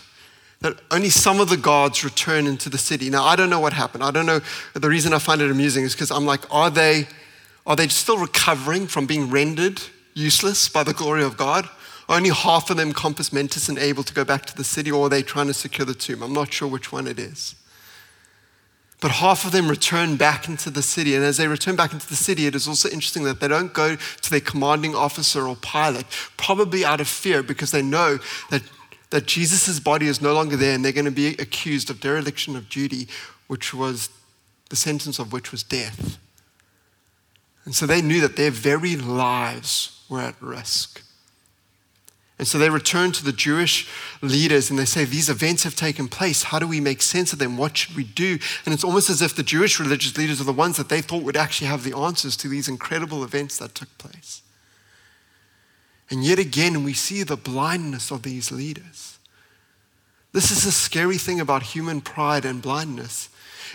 [0.60, 3.10] that only some of the guards return into the city.
[3.10, 4.04] Now, I don't know what happened.
[4.04, 4.42] I don't know.
[4.74, 7.08] The reason I find it amusing is because I'm like, are they,
[7.66, 9.82] are they still recovering from being rendered
[10.20, 11.70] useless by the glory of God?
[12.10, 15.06] Only half of them compos mentis and able to go back to the city, or
[15.06, 16.24] are they trying to secure the tomb?
[16.24, 17.56] I'm not sure which one it is.
[19.02, 21.16] But half of them return back into the city.
[21.16, 23.74] And as they return back into the city, it is also interesting that they don't
[23.74, 26.06] go to their commanding officer or Pilate,
[26.36, 28.64] probably out of fear because they know that,
[29.12, 32.58] that Jesus' body is no longer there and they're going to be accused of dereliction
[32.58, 33.08] of duty,
[33.48, 34.10] which was
[34.70, 36.18] the sentence of which was death.
[37.64, 41.04] And so they knew that their very lives were at risk.
[42.40, 43.90] And so they return to the Jewish
[44.22, 46.44] leaders and they say, These events have taken place.
[46.44, 47.58] How do we make sense of them?
[47.58, 48.40] What should we do?
[48.66, 51.24] And it's almost as if the Jewish religious leaders are the ones that they thought
[51.24, 54.42] would actually have the answers to these incredible events that took place.
[56.10, 59.20] And yet again, we see the blindness of these leaders.
[60.32, 63.30] This is the scary thing about human pride and blindness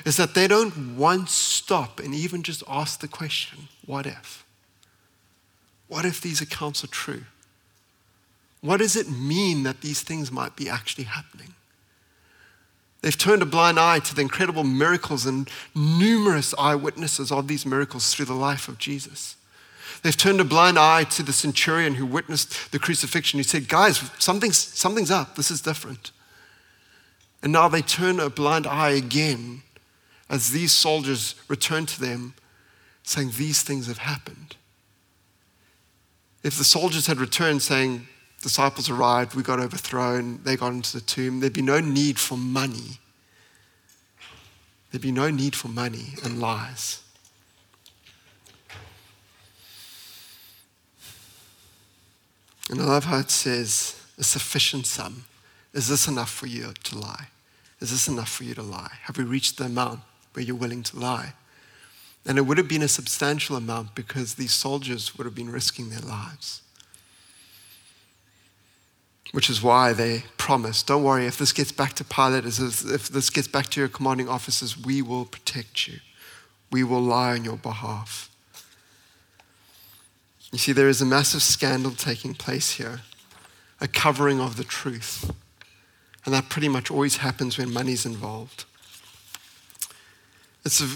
[0.04, 4.43] is that they don't once stop and even just ask the question, what if?
[5.94, 7.22] What if these accounts are true?
[8.62, 11.54] What does it mean that these things might be actually happening?
[13.00, 18.12] They've turned a blind eye to the incredible miracles and numerous eyewitnesses of these miracles
[18.12, 19.36] through the life of Jesus.
[20.02, 24.10] They've turned a blind eye to the centurion who witnessed the crucifixion, who said, Guys,
[24.18, 25.36] something's, something's up.
[25.36, 26.10] This is different.
[27.40, 29.62] And now they turn a blind eye again
[30.28, 32.34] as these soldiers return to them,
[33.04, 34.56] saying, These things have happened.
[36.44, 38.06] If the soldiers had returned saying,
[38.40, 42.36] Disciples arrived, we got overthrown, they got into the tomb, there'd be no need for
[42.36, 43.00] money.
[44.90, 47.02] There'd be no need for money and lies.
[52.70, 55.24] And I love how it says, a sufficient sum.
[55.72, 57.28] Is this enough for you to lie?
[57.80, 58.92] Is this enough for you to lie?
[59.02, 60.00] Have we reached the amount
[60.34, 61.32] where you're willing to lie.
[62.26, 65.90] And it would have been a substantial amount because these soldiers would have been risking
[65.90, 66.62] their lives.
[69.32, 73.30] Which is why they promised don't worry, if this gets back to Pilate, if this
[73.30, 75.98] gets back to your commanding officers, we will protect you.
[76.70, 78.30] We will lie on your behalf.
[80.52, 83.00] You see, there is a massive scandal taking place here,
[83.80, 85.30] a covering of the truth.
[86.24, 88.64] And that pretty much always happens when money's involved.
[90.64, 90.86] It's, a,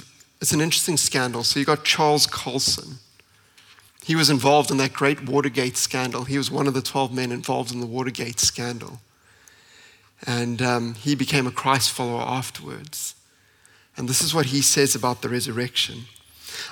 [0.41, 1.43] it's an interesting scandal.
[1.43, 2.99] So you got Charles Colson.
[4.05, 6.25] He was involved in that great Watergate scandal.
[6.25, 9.01] He was one of the 12 men involved in the Watergate scandal.
[10.27, 13.15] And um, he became a Christ follower afterwards.
[13.97, 16.05] And this is what he says about the resurrection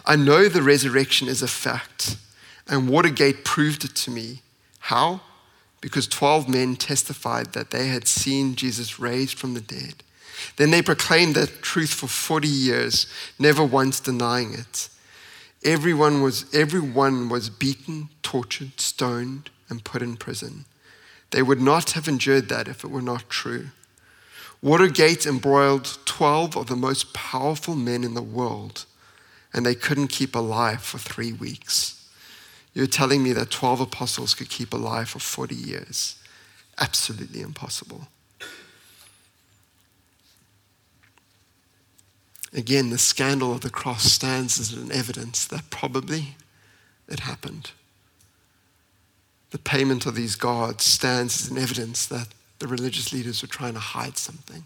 [0.05, 2.17] I know the resurrection is a fact,
[2.69, 4.41] and Watergate proved it to me.
[4.81, 5.21] How?
[5.81, 10.03] Because 12 men testified that they had seen Jesus raised from the dead.
[10.57, 13.07] Then they proclaimed that truth for 40 years,
[13.39, 14.89] never once denying it.
[15.65, 20.65] Everyone was, everyone was beaten, tortured, stoned, and put in prison.
[21.31, 23.67] They would not have endured that if it were not true.
[24.63, 28.87] Watergate embroiled 12 of the most powerful men in the world,
[29.53, 32.09] and they couldn't keep alive for three weeks.
[32.75, 36.17] You're telling me that 12 apostles could keep alive for 40 years?
[36.79, 38.09] Absolutely impossible.
[42.53, 46.37] Again, the scandal of the cross stands as an evidence that probably
[47.09, 47.71] it happened.
[49.51, 52.29] the payment of these guards stands as an evidence that
[52.59, 54.65] the religious leaders were trying to hide something.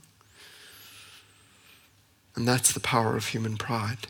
[2.34, 4.08] And that's the power of human pride.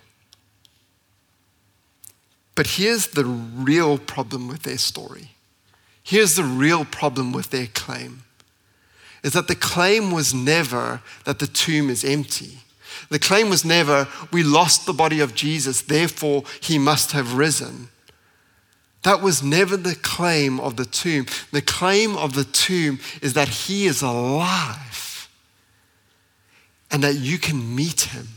[2.55, 5.33] But here's the real problem with their story.
[6.03, 8.23] Here's the real problem with their claim
[9.23, 12.61] is that the claim was never that the tomb is empty.
[13.09, 17.89] The claim was never, we lost the body of Jesus, therefore he must have risen.
[19.03, 21.27] That was never the claim of the tomb.
[21.53, 25.29] The claim of the tomb is that he is alive
[26.91, 28.29] and that you can meet him.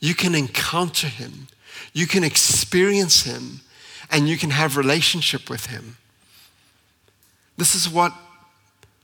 [0.00, 1.48] You can encounter him.
[1.92, 3.60] You can experience him
[4.10, 5.96] and you can have relationship with him.
[7.56, 8.12] This is what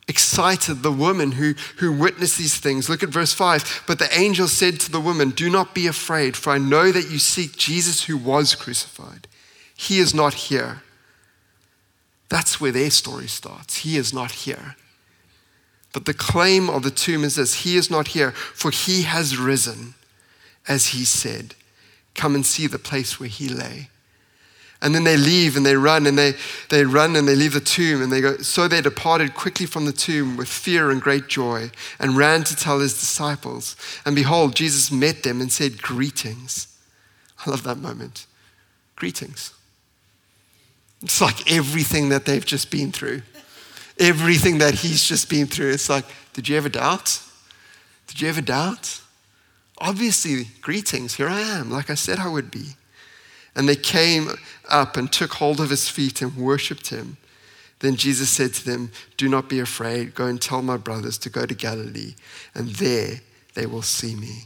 [0.08, 2.88] excited the woman who, who witnessed these things.
[2.88, 3.84] Look at verse 5.
[3.86, 7.10] But the angel said to the woman, Do not be afraid, for I know that
[7.10, 9.28] you seek Jesus who was crucified.
[9.76, 10.82] He is not here.
[12.28, 13.78] That's where their story starts.
[13.78, 14.76] He is not here.
[15.92, 19.36] But the claim of the tomb is this He is not here, for He has
[19.36, 19.94] risen,
[20.66, 21.54] as He said.
[22.14, 23.88] Come and see the place where He lay.
[24.80, 26.34] And then they leave and they run and they,
[26.68, 28.36] they run and they leave the tomb and they go.
[28.38, 32.54] So they departed quickly from the tomb with fear and great joy and ran to
[32.54, 33.74] tell his disciples.
[34.06, 36.68] And behold, Jesus met them and said, Greetings.
[37.44, 38.26] I love that moment.
[38.94, 39.52] Greetings.
[41.02, 43.22] It's like everything that they've just been through,
[43.98, 45.70] everything that he's just been through.
[45.70, 47.20] It's like, did you ever doubt?
[48.08, 49.00] Did you ever doubt?
[49.78, 51.14] Obviously, greetings.
[51.14, 52.74] Here I am, like I said I would be.
[53.58, 54.30] And they came
[54.68, 57.16] up and took hold of his feet and worshiped him.
[57.80, 60.14] Then Jesus said to them, Do not be afraid.
[60.14, 62.14] Go and tell my brothers to go to Galilee,
[62.54, 63.20] and there
[63.54, 64.44] they will see me.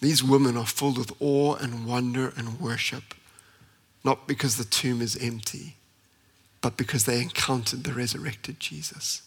[0.00, 3.12] These women are filled with awe and wonder and worship,
[4.04, 5.74] not because the tomb is empty,
[6.60, 9.22] but because they encountered the resurrected Jesus.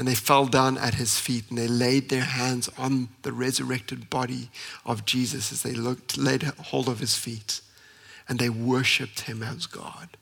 [0.00, 4.08] And they fell down at his feet and they laid their hands on the resurrected
[4.08, 4.48] body
[4.86, 7.60] of Jesus as they looked, laid hold of his feet.
[8.26, 10.16] And they worshiped him as God.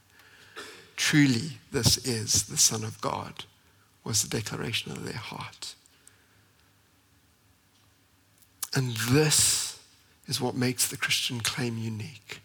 [0.97, 3.45] Truly, this is the Son of God,
[4.03, 5.77] was the declaration of their heart.
[8.75, 9.79] And this
[10.27, 12.41] is what makes the Christian claim unique.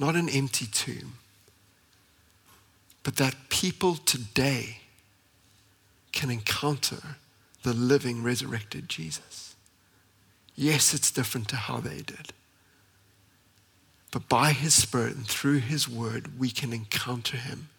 [0.00, 1.12] Not an empty tomb,
[3.04, 4.78] but that people today
[6.22, 7.16] can encounter
[7.64, 9.56] the living, resurrected Jesus.
[10.54, 12.32] Yes, it's different to how they did.
[14.12, 17.70] But by His Spirit and through His Word, we can encounter Him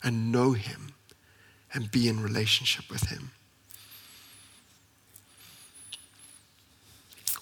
[0.00, 0.92] and know Him
[1.74, 3.32] and be in relationship with Him.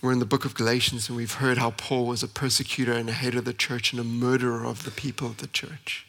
[0.00, 3.10] We're in the book of Galatians, and we've heard how Paul was a persecutor and
[3.10, 6.06] a hater of the church and a murderer of the people of the church.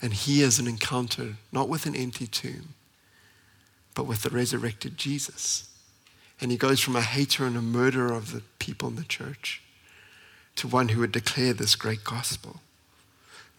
[0.00, 2.70] And he has an encounter, not with an empty tomb,
[3.94, 5.68] but with the resurrected Jesus.
[6.40, 9.62] And he goes from a hater and a murderer of the people in the church
[10.56, 12.60] to one who would declare this great gospel.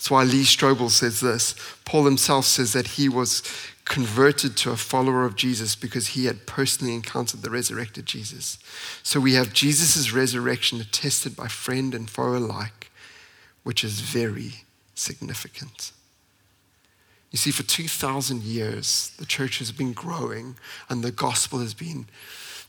[0.03, 1.55] That's why Lee Strobel says this.
[1.85, 3.41] Paul himself says that he was
[3.85, 8.57] converted to a follower of Jesus because he had personally encountered the resurrected Jesus.
[9.01, 12.91] So we have Jesus' resurrection attested by friend and foe alike,
[13.63, 15.92] which is very significant.
[17.33, 20.55] You see, for 2,000 years, the church has been growing
[20.87, 22.05] and the gospel has been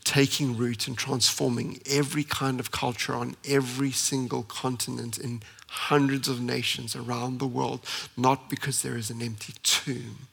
[0.03, 6.41] taking root and transforming every kind of culture on every single continent in hundreds of
[6.41, 7.85] nations around the world,
[8.17, 10.27] not because there is an empty tomb,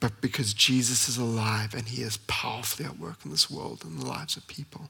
[0.00, 4.00] but because Jesus is alive and he is powerfully at work in this world and
[4.00, 4.88] the lives of people.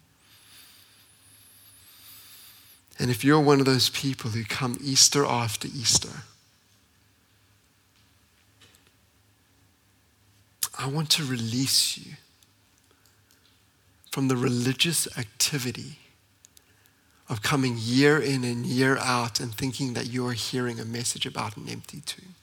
[3.01, 6.23] And if you're one of those people who come Easter after Easter,
[10.79, 12.15] I want to release you
[14.11, 15.99] from the religious activity
[17.29, 21.57] of coming year in and year out and thinking that you're hearing a message about
[21.57, 22.35] an empty tomb.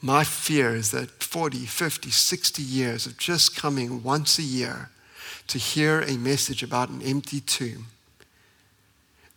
[0.00, 4.90] My fear is that 40, 50, 60 years of just coming once a year
[5.46, 7.86] to hear a message about an empty tomb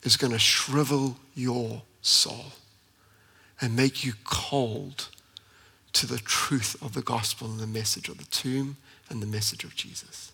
[0.01, 2.53] is going to shrivel your soul
[3.61, 5.09] and make you cold
[5.95, 8.75] to the truth of the gospel and the message of the tomb
[9.09, 10.33] and the message of Jesus.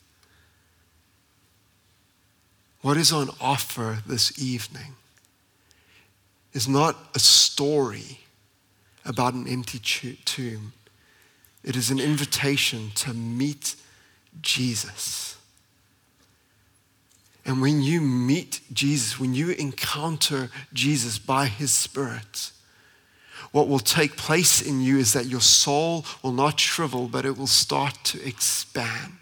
[2.81, 4.95] What is on offer this evening
[6.53, 8.21] is not a story
[9.05, 9.77] about an empty
[10.25, 10.73] tomb.
[11.63, 13.75] It is an invitation to meet
[14.41, 15.37] Jesus.
[17.45, 22.51] And when you meet Jesus, when you encounter Jesus by his Spirit,
[23.51, 27.37] what will take place in you is that your soul will not shrivel, but it
[27.37, 29.17] will start to expand.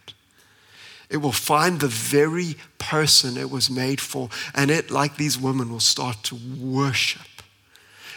[1.09, 5.71] It will find the very person it was made for, and it, like these women,
[5.71, 7.21] will start to worship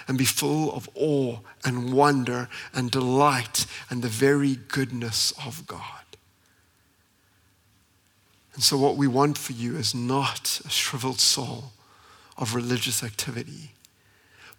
[0.07, 5.79] and be full of awe and wonder and delight and the very goodness of God.
[8.55, 11.73] And so, what we want for you is not a shriveled soul
[12.37, 13.73] of religious activity,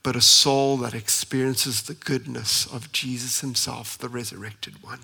[0.03, 4.99] but a soul that experiences the goodness of Jesus Himself, the resurrected one.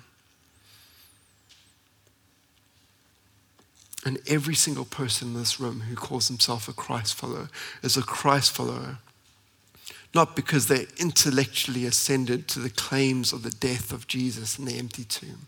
[4.04, 7.50] And every single person in this room who calls himself a Christ follower
[7.82, 8.96] is a Christ follower
[10.14, 14.76] not because they intellectually assented to the claims of the death of Jesus in the
[14.76, 15.46] empty tomb,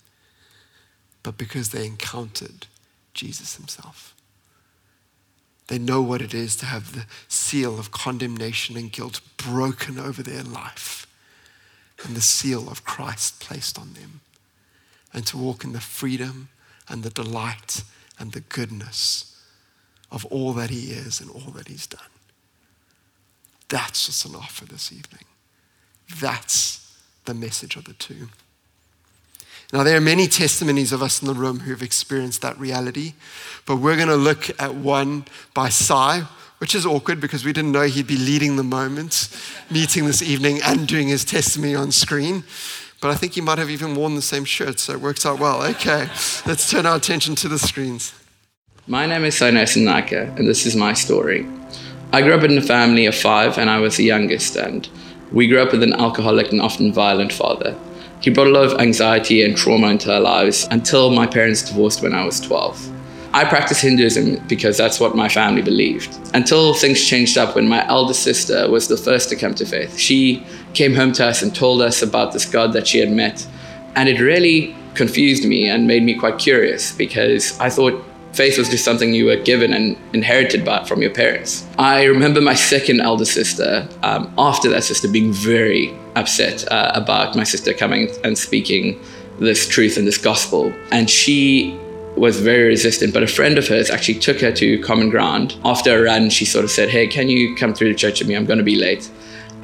[1.22, 2.66] but because they encountered
[3.12, 4.14] Jesus himself.
[5.68, 10.22] They know what it is to have the seal of condemnation and guilt broken over
[10.22, 11.06] their life
[12.04, 14.20] and the seal of Christ placed on them,
[15.12, 16.48] and to walk in the freedom
[16.88, 17.84] and the delight
[18.18, 19.40] and the goodness
[20.10, 22.00] of all that He is and all that He's done.
[23.68, 25.24] That's just an offer this evening.
[26.20, 28.28] That's the message of the two.
[29.72, 33.14] Now, there are many testimonies of us in the room who've experienced that reality,
[33.64, 36.24] but we're going to look at one by Sai,
[36.58, 39.34] which is awkward because we didn't know he'd be leading the moment,
[39.70, 42.44] meeting this evening and doing his testimony on screen.
[43.00, 45.40] But I think he might have even worn the same shirt, so it works out
[45.40, 45.62] well.
[45.62, 46.06] Okay,
[46.44, 48.12] let's turn our attention to the screens.
[48.86, 51.48] My name is Sinus Naka, and this is my story.
[52.12, 54.54] I grew up in a family of five, and I was the youngest.
[54.54, 54.86] And
[55.32, 57.74] we grew up with an alcoholic and often violent father.
[58.22, 62.02] He brought a lot of anxiety and trauma into our lives until my parents divorced
[62.02, 62.90] when I was 12.
[63.34, 66.16] I practice Hinduism because that's what my family believed.
[66.32, 69.98] Until things changed up when my eldest sister was the first to come to faith.
[69.98, 73.44] She came home to us and told us about this God that she had met.
[73.96, 78.68] And it really confused me and made me quite curious because I thought faith was
[78.68, 81.66] just something you were given and inherited by, from your parents.
[81.78, 87.36] I remember my second elder sister, um, after that sister, being very upset uh, about
[87.36, 89.00] my sister coming and speaking
[89.38, 90.72] this truth and this gospel.
[90.90, 91.78] And she
[92.16, 95.56] was very resistant, but a friend of hers actually took her to Common Ground.
[95.64, 98.28] After a run, she sort of said, Hey, can you come through the church with
[98.28, 98.34] me?
[98.34, 99.10] I'm going to be late.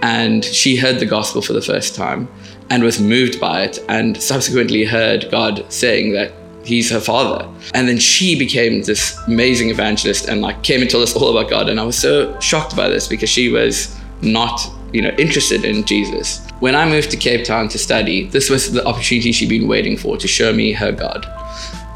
[0.00, 2.28] And she heard the gospel for the first time
[2.70, 6.32] and was moved by it, and subsequently heard God saying that
[6.64, 7.48] he's her father.
[7.74, 11.50] And then she became this amazing evangelist and like came and told us all about
[11.50, 11.68] God.
[11.68, 14.60] And I was so shocked by this because she was not,
[14.92, 16.46] you know, interested in Jesus.
[16.60, 19.96] When I moved to Cape Town to study, this was the opportunity she'd been waiting
[19.96, 21.26] for to show me her God.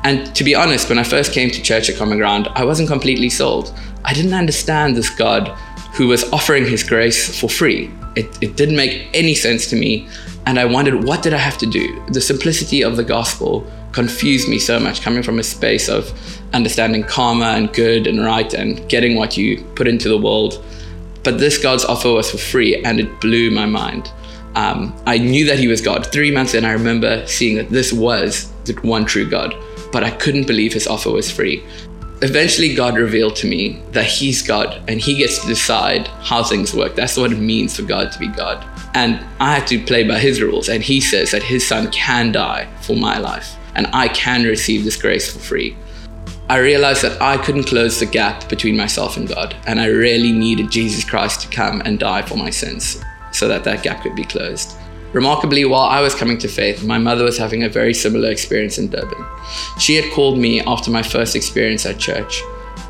[0.05, 2.89] And to be honest, when I first came to church at Common Ground, I wasn't
[2.89, 3.73] completely sold.
[4.05, 5.57] I didn't understand this God
[5.95, 7.91] who was offering his grace for free.
[8.17, 10.09] It, it didn't make any sense to me.
[10.47, 12.05] And I wondered, what did I have to do?
[12.09, 16.13] The simplicity of the gospel confused me so much coming from a space of
[16.53, 20.65] understanding karma and good and right and getting what you put into the world.
[21.23, 24.11] But this God's offer was for free and it blew my mind.
[24.55, 26.07] Um, I knew that He was God.
[26.07, 29.55] Three months in, I remember seeing that this was the one true God,
[29.93, 31.65] but I couldn't believe His offer was free.
[32.23, 36.75] Eventually, God revealed to me that He's God and He gets to decide how things
[36.75, 36.95] work.
[36.95, 38.65] That's what it means for God to be God.
[38.95, 42.33] And I had to play by His rules, and He says that His Son can
[42.33, 45.77] die for my life and I can receive this grace for free.
[46.49, 50.33] I realized that I couldn't close the gap between myself and God, and I really
[50.33, 53.03] needed Jesus Christ to come and die for my sins
[53.33, 54.77] so that that gap could be closed.
[55.13, 58.79] Remarkably, while I was coming to faith, my mother was having a very similar experience
[58.79, 59.25] in Durban.
[59.79, 62.43] She had called me after my first experience at church,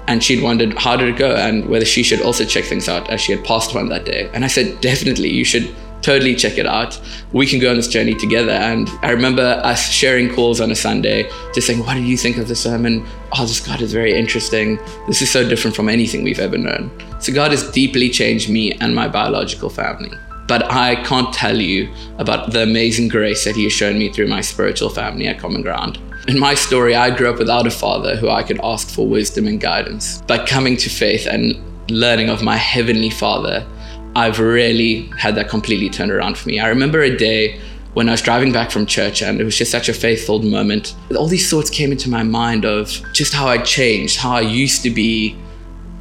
[0.07, 3.11] and she'd wondered how did it go and whether she should also check things out
[3.11, 4.31] as she had passed one that day.
[4.33, 7.01] And I said, definitely, you should totally check it out.
[7.33, 8.53] We can go on this journey together.
[8.53, 12.37] And I remember us sharing calls on a Sunday, just saying, What do you think
[12.37, 13.07] of the sermon?
[13.33, 14.79] Oh, this God is very interesting.
[15.07, 16.91] This is so different from anything we've ever known.
[17.21, 20.11] So God has deeply changed me and my biological family.
[20.49, 24.29] But I can't tell you about the amazing grace that He has shown me through
[24.29, 25.99] my spiritual family at Common Ground.
[26.29, 29.47] In my story, I grew up without a father who I could ask for wisdom
[29.47, 30.23] and guidance.
[30.27, 33.67] But coming to faith and learning of my heavenly Father
[34.15, 36.61] I've really had that completely turned around for me.
[36.61, 37.59] I remember a day
[37.95, 40.95] when I was driving back from church and it was just such a faith-filled moment.
[41.17, 44.83] All these thoughts came into my mind of just how I changed, how I used
[44.83, 45.37] to be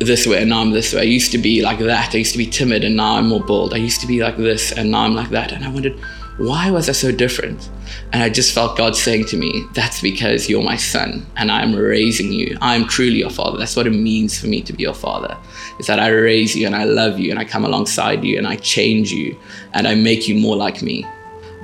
[0.06, 1.02] this way and now I'm this way.
[1.02, 2.14] I used to be like that.
[2.14, 3.74] I used to be timid and now I'm more bold.
[3.74, 5.52] I used to be like this and now I'm like that.
[5.52, 5.99] And I wondered,
[6.38, 7.70] why was I so different?
[8.14, 11.76] And I just felt God saying to me, That's because you're my son and I'm
[11.76, 12.58] raising you.
[12.62, 13.58] I'm truly your father.
[13.58, 15.38] That's what it means for me to be your father.
[15.80, 18.47] Is that I raise you and I love you and I come alongside you and
[18.47, 19.38] I change you
[19.74, 21.06] and I make you more like me.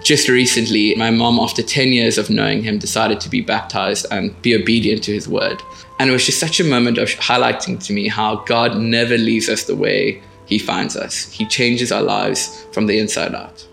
[0.08, 4.42] Just recently, my mom, after 10 years of knowing him, decided to be baptized and
[4.42, 5.62] be obedient to his word.
[6.00, 9.50] And it was just such a moment of highlighting to me how God never leaves
[9.50, 11.30] us the way he finds us.
[11.30, 13.68] He changes our lives from the inside out.